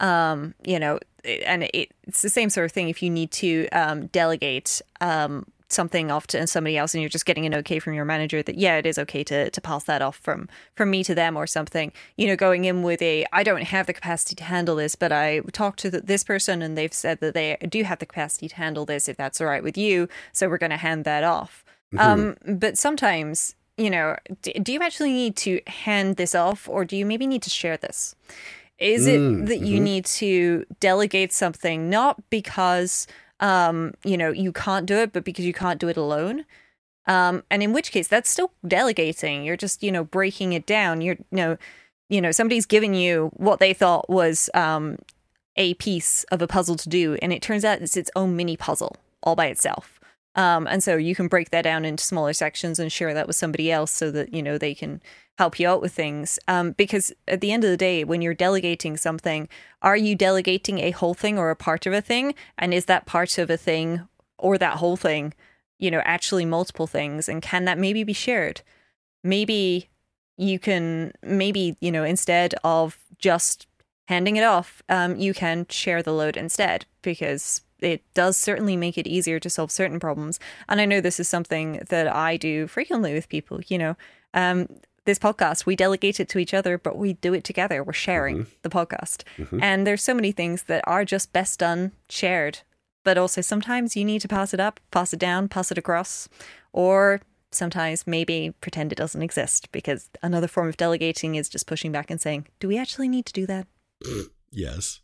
Um, 0.00 0.54
you 0.64 0.78
know, 0.78 0.98
and 1.24 1.62
it, 1.72 1.92
it's 2.02 2.22
the 2.22 2.28
same 2.28 2.50
sort 2.50 2.64
of 2.66 2.72
thing 2.72 2.88
if 2.88 3.02
you 3.02 3.08
need 3.08 3.30
to 3.32 3.68
um, 3.68 4.06
delegate 4.06 4.82
um, 5.00 5.46
something 5.72 6.10
off 6.10 6.26
to 6.28 6.46
somebody 6.46 6.76
else 6.76 6.94
and 6.94 7.02
you're 7.02 7.08
just 7.08 7.26
getting 7.26 7.46
an 7.46 7.54
okay 7.54 7.78
from 7.78 7.94
your 7.94 8.04
manager 8.04 8.42
that 8.42 8.56
yeah, 8.56 8.76
it 8.76 8.86
is 8.86 8.98
okay 8.98 9.24
to 9.24 9.50
to 9.50 9.60
pass 9.60 9.84
that 9.84 10.02
off 10.02 10.16
from 10.16 10.48
from 10.76 10.90
me 10.90 11.02
to 11.04 11.14
them 11.14 11.36
or 11.36 11.46
something. 11.46 11.92
You 12.16 12.26
know, 12.28 12.36
going 12.36 12.64
in 12.64 12.82
with 12.82 13.02
a 13.02 13.26
I 13.32 13.42
don't 13.42 13.62
have 13.64 13.86
the 13.86 13.92
capacity 13.92 14.34
to 14.36 14.44
handle 14.44 14.76
this, 14.76 14.94
but 14.96 15.12
I 15.12 15.40
talked 15.52 15.80
to 15.80 15.90
th 15.90 16.04
this 16.04 16.24
person 16.24 16.62
and 16.62 16.76
they've 16.76 16.92
said 16.94 17.20
that 17.20 17.34
they 17.34 17.56
do 17.68 17.84
have 17.84 17.98
the 17.98 18.06
capacity 18.06 18.48
to 18.48 18.56
handle 18.56 18.84
this 18.86 19.08
if 19.08 19.16
that's 19.16 19.40
all 19.40 19.46
right 19.46 19.62
with 19.62 19.76
you, 19.78 20.08
so 20.32 20.48
we're 20.48 20.58
going 20.58 20.70
to 20.70 20.76
hand 20.88 21.04
that 21.04 21.24
off. 21.24 21.64
Um, 21.98 22.36
but 22.46 22.78
sometimes, 22.78 23.54
you 23.76 23.90
know, 23.90 24.16
d- 24.42 24.52
do 24.54 24.72
you 24.72 24.80
actually 24.80 25.12
need 25.12 25.36
to 25.36 25.60
hand 25.66 26.16
this 26.16 26.34
off 26.34 26.68
or 26.68 26.84
do 26.84 26.96
you 26.96 27.04
maybe 27.06 27.26
need 27.26 27.42
to 27.42 27.50
share 27.50 27.76
this? 27.76 28.14
Is 28.78 29.06
it 29.06 29.18
Mm, 29.18 29.46
that 29.46 29.60
you 29.60 29.78
mhm. 29.78 29.82
need 29.84 30.04
to 30.06 30.64
delegate 30.80 31.32
something 31.32 31.88
not 31.90 32.14
because 32.30 33.06
um, 33.42 33.92
you 34.04 34.16
know, 34.16 34.30
you 34.30 34.52
can't 34.52 34.86
do 34.86 34.96
it, 34.96 35.12
but 35.12 35.24
because 35.24 35.44
you 35.44 35.52
can't 35.52 35.78
do 35.78 35.88
it 35.88 35.98
alone? 35.98 36.46
Um, 37.06 37.42
and 37.50 37.62
in 37.62 37.74
which 37.74 37.90
case 37.92 38.08
that's 38.08 38.30
still 38.30 38.52
delegating. 38.66 39.44
You're 39.44 39.58
just, 39.58 39.82
you 39.82 39.92
know, 39.92 40.04
breaking 40.04 40.54
it 40.54 40.64
down. 40.64 41.02
You're 41.02 41.16
you 41.30 41.36
know, 41.36 41.56
you 42.08 42.20
know, 42.22 42.32
somebody's 42.32 42.66
given 42.66 42.94
you 42.94 43.30
what 43.34 43.58
they 43.58 43.74
thought 43.74 44.08
was 44.08 44.48
um 44.54 44.96
a 45.56 45.74
piece 45.74 46.24
of 46.32 46.40
a 46.40 46.46
puzzle 46.46 46.76
to 46.76 46.88
do, 46.88 47.18
and 47.20 47.32
it 47.32 47.42
turns 47.42 47.64
out 47.64 47.82
it's 47.82 47.96
its 47.96 48.10
own 48.16 48.34
mini 48.36 48.56
puzzle 48.56 48.96
all 49.22 49.36
by 49.36 49.46
itself. 49.46 50.00
Um, 50.34 50.66
and 50.66 50.82
so 50.82 50.96
you 50.96 51.14
can 51.14 51.28
break 51.28 51.50
that 51.50 51.62
down 51.62 51.84
into 51.84 52.02
smaller 52.02 52.32
sections 52.32 52.78
and 52.78 52.90
share 52.90 53.12
that 53.14 53.26
with 53.26 53.36
somebody 53.36 53.70
else 53.70 53.90
so 53.90 54.10
that, 54.12 54.32
you 54.32 54.42
know, 54.42 54.56
they 54.56 54.74
can 54.74 55.02
help 55.38 55.58
you 55.58 55.68
out 55.68 55.80
with 55.80 55.92
things. 55.92 56.38
Um, 56.46 56.72
because 56.72 57.12
at 57.26 57.40
the 57.40 57.52
end 57.52 57.64
of 57.64 57.70
the 57.70 57.76
day, 57.76 58.04
when 58.04 58.22
you're 58.22 58.34
delegating 58.34 58.96
something, 58.96 59.48
are 59.80 59.96
you 59.96 60.14
delegating 60.14 60.78
a 60.78 60.90
whole 60.90 61.14
thing 61.14 61.38
or 61.38 61.50
a 61.50 61.56
part 61.56 61.86
of 61.86 61.92
a 61.92 62.00
thing? 62.02 62.34
And 62.58 62.74
is 62.74 62.84
that 62.86 63.06
part 63.06 63.38
of 63.38 63.50
a 63.50 63.56
thing 63.56 64.06
or 64.38 64.58
that 64.58 64.76
whole 64.76 64.96
thing, 64.96 65.34
you 65.78 65.90
know, 65.90 66.02
actually 66.04 66.44
multiple 66.44 66.86
things? 66.86 67.28
And 67.28 67.42
can 67.42 67.64
that 67.64 67.78
maybe 67.78 68.04
be 68.04 68.12
shared? 68.12 68.62
Maybe 69.24 69.88
you 70.36 70.58
can, 70.58 71.12
maybe, 71.22 71.76
you 71.80 71.90
know, 71.90 72.04
instead 72.04 72.54
of 72.62 72.98
just 73.18 73.66
handing 74.08 74.36
it 74.36 74.44
off, 74.44 74.82
um, 74.88 75.16
you 75.16 75.32
can 75.32 75.66
share 75.68 76.02
the 76.02 76.12
load 76.12 76.36
instead 76.36 76.84
because 77.02 77.62
it 77.80 78.02
does 78.14 78.36
certainly 78.36 78.76
make 78.76 78.96
it 78.96 79.06
easier 79.06 79.40
to 79.40 79.50
solve 79.50 79.70
certain 79.70 79.98
problems. 79.98 80.38
And 80.68 80.80
I 80.80 80.84
know 80.84 81.00
this 81.00 81.18
is 81.18 81.28
something 81.28 81.82
that 81.88 82.06
I 82.14 82.36
do 82.36 82.66
frequently 82.66 83.14
with 83.14 83.28
people, 83.28 83.60
you 83.66 83.78
know. 83.78 83.96
Um, 84.34 84.68
this 85.04 85.18
podcast, 85.18 85.66
we 85.66 85.76
delegate 85.76 86.20
it 86.20 86.28
to 86.30 86.38
each 86.38 86.54
other, 86.54 86.78
but 86.78 86.96
we 86.96 87.14
do 87.14 87.34
it 87.34 87.44
together. 87.44 87.82
We're 87.82 87.92
sharing 87.92 88.38
mm-hmm. 88.38 88.50
the 88.62 88.68
podcast. 88.68 89.24
Mm-hmm. 89.36 89.62
And 89.62 89.86
there's 89.86 90.02
so 90.02 90.14
many 90.14 90.32
things 90.32 90.64
that 90.64 90.84
are 90.86 91.04
just 91.04 91.32
best 91.32 91.58
done 91.58 91.92
shared. 92.08 92.60
But 93.04 93.18
also 93.18 93.40
sometimes 93.40 93.96
you 93.96 94.04
need 94.04 94.20
to 94.20 94.28
pass 94.28 94.54
it 94.54 94.60
up, 94.60 94.78
pass 94.92 95.12
it 95.12 95.18
down, 95.18 95.48
pass 95.48 95.72
it 95.72 95.78
across, 95.78 96.28
or 96.72 97.20
sometimes 97.50 98.06
maybe 98.06 98.54
pretend 98.60 98.92
it 98.92 98.98
doesn't 98.98 99.22
exist 99.22 99.70
because 99.72 100.08
another 100.22 100.46
form 100.46 100.68
of 100.68 100.76
delegating 100.76 101.34
is 101.34 101.48
just 101.48 101.66
pushing 101.66 101.90
back 101.90 102.10
and 102.10 102.20
saying, 102.20 102.46
Do 102.60 102.68
we 102.68 102.78
actually 102.78 103.08
need 103.08 103.26
to 103.26 103.32
do 103.32 103.46
that? 103.46 103.66
Yes. 104.54 105.00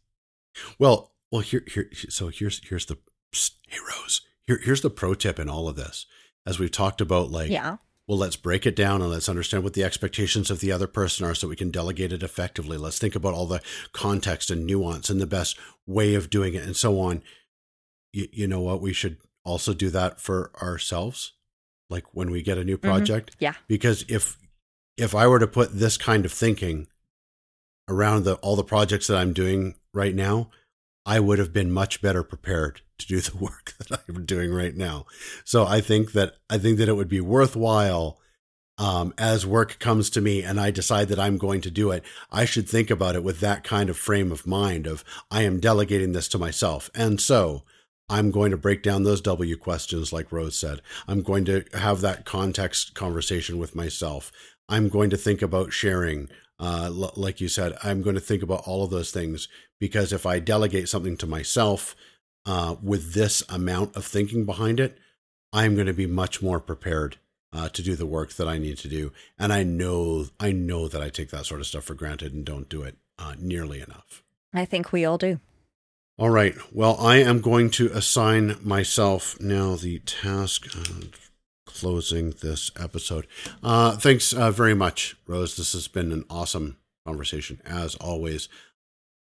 Well, 0.78 1.12
well, 1.32 1.40
here, 1.40 1.64
here. 1.66 1.88
So 2.11 2.28
here's 2.28 2.61
here's 2.68 2.84
the 2.84 2.98
psst, 3.32 3.52
hey 3.66 3.78
Rose. 3.78 4.20
Here, 4.46 4.61
here's 4.62 4.82
the 4.82 4.90
pro 4.90 5.14
tip 5.14 5.38
in 5.38 5.48
all 5.48 5.68
of 5.68 5.76
this. 5.76 6.04
As 6.46 6.58
we've 6.58 6.70
talked 6.70 7.00
about, 7.00 7.30
like, 7.30 7.50
Yeah. 7.50 7.78
Well, 8.08 8.16
let's 8.16 8.36
break 8.36 8.66
it 8.66 8.74
down 8.74 9.02
and 9.02 9.10
let's 9.10 9.28
understand 9.28 9.62
what 9.62 9.74
the 9.74 9.84
expectations 9.84 10.50
of 10.50 10.60
the 10.60 10.72
other 10.72 10.86
person 10.86 11.26
are, 11.26 11.34
so 11.34 11.46
we 11.46 11.56
can 11.56 11.70
delegate 11.70 12.12
it 12.12 12.22
effectively. 12.22 12.78
Let's 12.78 12.98
think 12.98 13.14
about 13.14 13.34
all 13.34 13.46
the 13.46 13.60
context 13.92 14.50
and 14.50 14.66
nuance 14.66 15.10
and 15.10 15.20
the 15.20 15.26
best 15.26 15.58
way 15.86 16.14
of 16.14 16.30
doing 16.30 16.54
it, 16.54 16.64
and 16.64 16.74
so 16.74 16.98
on. 16.98 17.22
You, 18.14 18.26
you 18.32 18.46
know 18.48 18.62
what? 18.62 18.80
We 18.80 18.94
should 18.94 19.18
also 19.44 19.74
do 19.74 19.90
that 19.90 20.20
for 20.22 20.50
ourselves, 20.60 21.34
like 21.90 22.04
when 22.12 22.30
we 22.30 22.42
get 22.42 22.56
a 22.56 22.64
new 22.64 22.78
mm-hmm. 22.78 22.88
project 22.88 23.36
Yeah. 23.38 23.54
because 23.68 24.06
if 24.08 24.38
if 24.96 25.14
I 25.14 25.26
were 25.26 25.38
to 25.38 25.46
put 25.46 25.78
this 25.78 25.96
kind 25.98 26.24
of 26.24 26.32
thinking 26.32 26.88
around 27.88 28.24
the 28.24 28.34
all 28.36 28.56
the 28.56 28.64
projects 28.64 29.06
that 29.08 29.18
I'm 29.18 29.34
doing 29.34 29.74
right 29.92 30.14
now, 30.14 30.50
I 31.04 31.20
would 31.20 31.38
have 31.38 31.52
been 31.52 31.70
much 31.70 32.00
better 32.00 32.22
prepared 32.22 32.80
to 32.98 33.06
do 33.06 33.20
the 33.20 33.37
work 33.40 33.74
that 33.78 34.00
I'm 34.08 34.24
doing 34.24 34.52
right 34.52 34.74
now. 34.74 35.06
So 35.44 35.66
I 35.66 35.80
think 35.80 36.12
that 36.12 36.34
I 36.50 36.58
think 36.58 36.78
that 36.78 36.88
it 36.88 36.96
would 36.96 37.08
be 37.08 37.20
worthwhile 37.20 38.18
um, 38.76 39.12
as 39.18 39.44
work 39.44 39.78
comes 39.80 40.08
to 40.11 40.20
me 40.20 40.42
and 40.42 40.61
I 40.61 40.70
decide 40.70 41.08
that 41.08 41.18
I'm 41.18 41.37
going 41.37 41.61
to 41.62 41.70
do 41.70 41.90
it. 41.90 42.04
I 42.30 42.44
should 42.44 42.68
think 42.68 42.90
about 42.90 43.16
it 43.16 43.24
with 43.24 43.40
that 43.40 43.64
kind 43.64 43.90
of 43.90 43.96
frame 43.96 44.30
of 44.30 44.46
mind 44.46 44.87
of 44.87 45.04
I 45.30 45.42
am 45.42 45.61
delegating 45.61 46.12
this 46.12 46.28
to 46.28 46.38
myself, 46.38 46.90
and 46.94 47.20
so. 47.20 47.64
I'm 48.11 48.30
going 48.30 48.52
to 48.52 48.56
break 48.56 48.82
down 48.82 49.02
those 49.02 49.20
W 49.20 49.54
questions, 49.58 50.14
like 50.14 50.32
Rose 50.32 50.56
said. 50.56 50.80
I'm 51.06 51.22
going 51.22 51.44
to 51.44 51.66
have 51.74 52.00
that 52.00 52.24
context 52.24 52.94
conversation 52.94 53.58
with 53.58 53.74
myself. 53.74 54.32
I'm 54.66 54.88
going 54.88 55.11
to 55.11 55.18
think 55.18 55.42
about 55.42 55.74
sharing. 55.74 56.30
Uh, 56.58 56.84
l- 56.87 57.12
like 57.16 57.38
you 57.38 57.48
said, 57.48 57.76
I'm 57.84 58.00
going 58.00 58.14
to 58.14 58.20
think 58.20 58.42
about 58.42 58.66
all 58.66 58.82
of 58.82 58.90
those 58.90 59.11
things 59.11 59.46
because 59.78 60.12
if 60.12 60.26
I 60.26 60.38
delegate 60.38 60.88
something 60.88 61.18
to 61.18 61.26
myself 61.26 61.94
uh, 62.48 62.76
with 62.82 63.12
this 63.12 63.42
amount 63.50 63.94
of 63.94 64.06
thinking 64.06 64.46
behind 64.46 64.80
it, 64.80 64.96
I'm 65.52 65.74
going 65.74 65.87
to 65.87 65.92
be 65.92 66.06
much 66.06 66.40
more 66.40 66.58
prepared 66.58 67.18
uh, 67.52 67.68
to 67.68 67.82
do 67.82 67.94
the 67.94 68.06
work 68.06 68.32
that 68.32 68.48
I 68.48 68.56
need 68.56 68.78
to 68.78 68.88
do. 68.88 69.12
And 69.38 69.52
I 69.52 69.62
know, 69.64 70.26
I 70.40 70.52
know 70.52 70.88
that 70.88 71.02
I 71.02 71.11
take 71.11 71.28
that 71.30 71.44
sort 71.44 71.61
of 71.61 71.66
stuff 71.66 71.84
for 71.84 71.94
granted 71.94 72.32
and 72.32 72.46
don't 72.46 72.68
do 72.68 72.82
it 72.82 72.96
uh, 73.18 73.34
nearly 73.38 73.80
enough. 73.80 74.22
I 74.54 74.64
think 74.64 74.92
we 74.92 75.04
all 75.04 75.18
do. 75.18 75.40
All 76.18 76.30
right. 76.30 76.56
Well, 76.72 76.96
I 76.98 77.16
am 77.16 77.42
going 77.42 77.68
to 77.72 77.88
assign 77.92 78.56
myself 78.62 79.38
now 79.40 79.76
the 79.76 79.98
task 80.00 80.74
of 80.74 81.30
closing 81.66 82.30
this 82.30 82.70
episode. 82.80 83.26
Uh, 83.62 83.96
thanks 83.96 84.32
uh, 84.32 84.50
very 84.50 84.74
much, 84.74 85.16
Rose. 85.26 85.56
This 85.56 85.74
has 85.74 85.87
been 85.87 86.12
an 86.12 86.24
awesome 86.30 86.78
conversation, 87.06 87.61
as 87.66 87.94
always. 87.96 88.48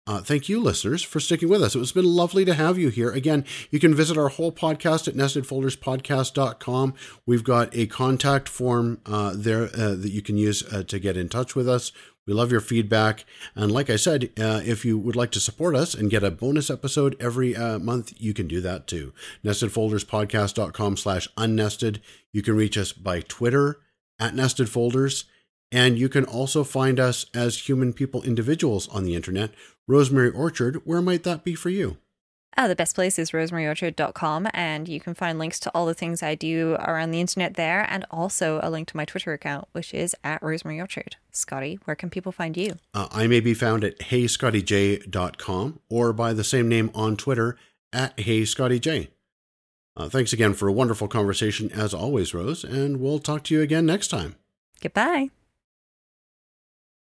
Uh, 0.04 0.20
thank 0.20 0.48
you, 0.48 0.60
listeners, 0.60 1.02
for 1.02 1.20
sticking 1.20 1.48
with 1.48 1.62
us. 1.62 1.76
It's 1.76 1.92
been 1.92 2.04
lovely 2.04 2.44
to 2.44 2.54
have 2.54 2.76
you 2.76 2.88
here. 2.88 3.12
Again, 3.12 3.44
you 3.70 3.78
can 3.78 3.94
visit 3.94 4.18
our 4.18 4.30
whole 4.30 4.50
podcast 4.50 5.06
at 5.06 5.14
nestedfolderspodcast.com. 5.14 6.94
We've 7.24 7.44
got 7.44 7.76
a 7.76 7.86
contact 7.86 8.48
form 8.48 9.00
uh, 9.06 9.32
there 9.36 9.64
uh, 9.74 9.94
that 9.94 10.10
you 10.10 10.20
can 10.20 10.36
use 10.36 10.64
uh, 10.72 10.82
to 10.84 10.98
get 10.98 11.16
in 11.16 11.28
touch 11.28 11.54
with 11.54 11.68
us. 11.68 11.92
We 12.26 12.34
love 12.34 12.50
your 12.50 12.60
feedback. 12.60 13.24
And 13.54 13.70
like 13.70 13.90
I 13.90 13.96
said, 13.96 14.30
uh, 14.38 14.60
if 14.64 14.84
you 14.84 14.98
would 14.98 15.16
like 15.16 15.30
to 15.32 15.40
support 15.40 15.76
us 15.76 15.94
and 15.94 16.10
get 16.10 16.24
a 16.24 16.30
bonus 16.32 16.68
episode 16.68 17.16
every 17.20 17.54
uh, 17.54 17.78
month, 17.78 18.12
you 18.18 18.34
can 18.34 18.48
do 18.48 18.60
that 18.60 18.88
too. 18.88 19.12
Nestedfolderspodcast.com 19.44 20.96
slash 20.96 21.28
unnested. 21.36 22.00
You 22.32 22.42
can 22.42 22.56
reach 22.56 22.76
us 22.76 22.92
by 22.92 23.20
Twitter 23.20 23.80
at 24.18 24.34
Nested 24.34 24.68
Folders. 24.68 25.26
And 25.72 25.98
you 25.98 26.10
can 26.10 26.26
also 26.26 26.64
find 26.64 27.00
us 27.00 27.24
as 27.32 27.66
human 27.66 27.94
people 27.94 28.22
individuals 28.22 28.88
on 28.88 29.04
the 29.04 29.14
internet. 29.14 29.52
Rosemary 29.88 30.30
Orchard, 30.30 30.82
where 30.84 31.02
might 31.02 31.24
that 31.24 31.44
be 31.44 31.54
for 31.54 31.70
you? 31.70 31.98
Uh, 32.56 32.68
the 32.68 32.76
best 32.76 32.94
place 32.94 33.18
is 33.18 33.30
rosemaryorchard.com, 33.30 34.48
and 34.52 34.86
you 34.86 35.00
can 35.00 35.14
find 35.14 35.38
links 35.38 35.58
to 35.60 35.70
all 35.74 35.86
the 35.86 35.94
things 35.94 36.22
I 36.22 36.34
do 36.34 36.76
around 36.80 37.10
the 37.10 37.20
internet 37.20 37.54
there, 37.54 37.86
and 37.88 38.04
also 38.10 38.60
a 38.62 38.70
link 38.70 38.88
to 38.88 38.96
my 38.96 39.04
Twitter 39.06 39.32
account, 39.32 39.68
which 39.72 39.94
is 39.94 40.14
at 40.22 40.42
Rosemary 40.42 40.78
Orchard. 40.78 41.16
Scotty, 41.30 41.78
where 41.84 41.94
can 41.94 42.10
people 42.10 42.30
find 42.30 42.56
you? 42.56 42.78
Uh, 42.92 43.08
I 43.10 43.26
may 43.26 43.40
be 43.40 43.54
found 43.54 43.84
at 43.84 43.98
heyscottyj.com 43.98 45.80
or 45.88 46.12
by 46.12 46.32
the 46.34 46.44
same 46.44 46.68
name 46.68 46.90
on 46.94 47.16
Twitter 47.16 47.56
at 47.92 48.16
heyscottyj. 48.18 49.08
Uh, 49.96 50.08
thanks 50.08 50.32
again 50.32 50.54
for 50.54 50.68
a 50.68 50.72
wonderful 50.72 51.08
conversation 51.08 51.70
as 51.72 51.94
always, 51.94 52.34
Rose, 52.34 52.64
and 52.64 53.00
we'll 53.00 53.18
talk 53.18 53.44
to 53.44 53.54
you 53.54 53.60
again 53.62 53.86
next 53.86 54.08
time. 54.08 54.36
Goodbye. 54.80 55.30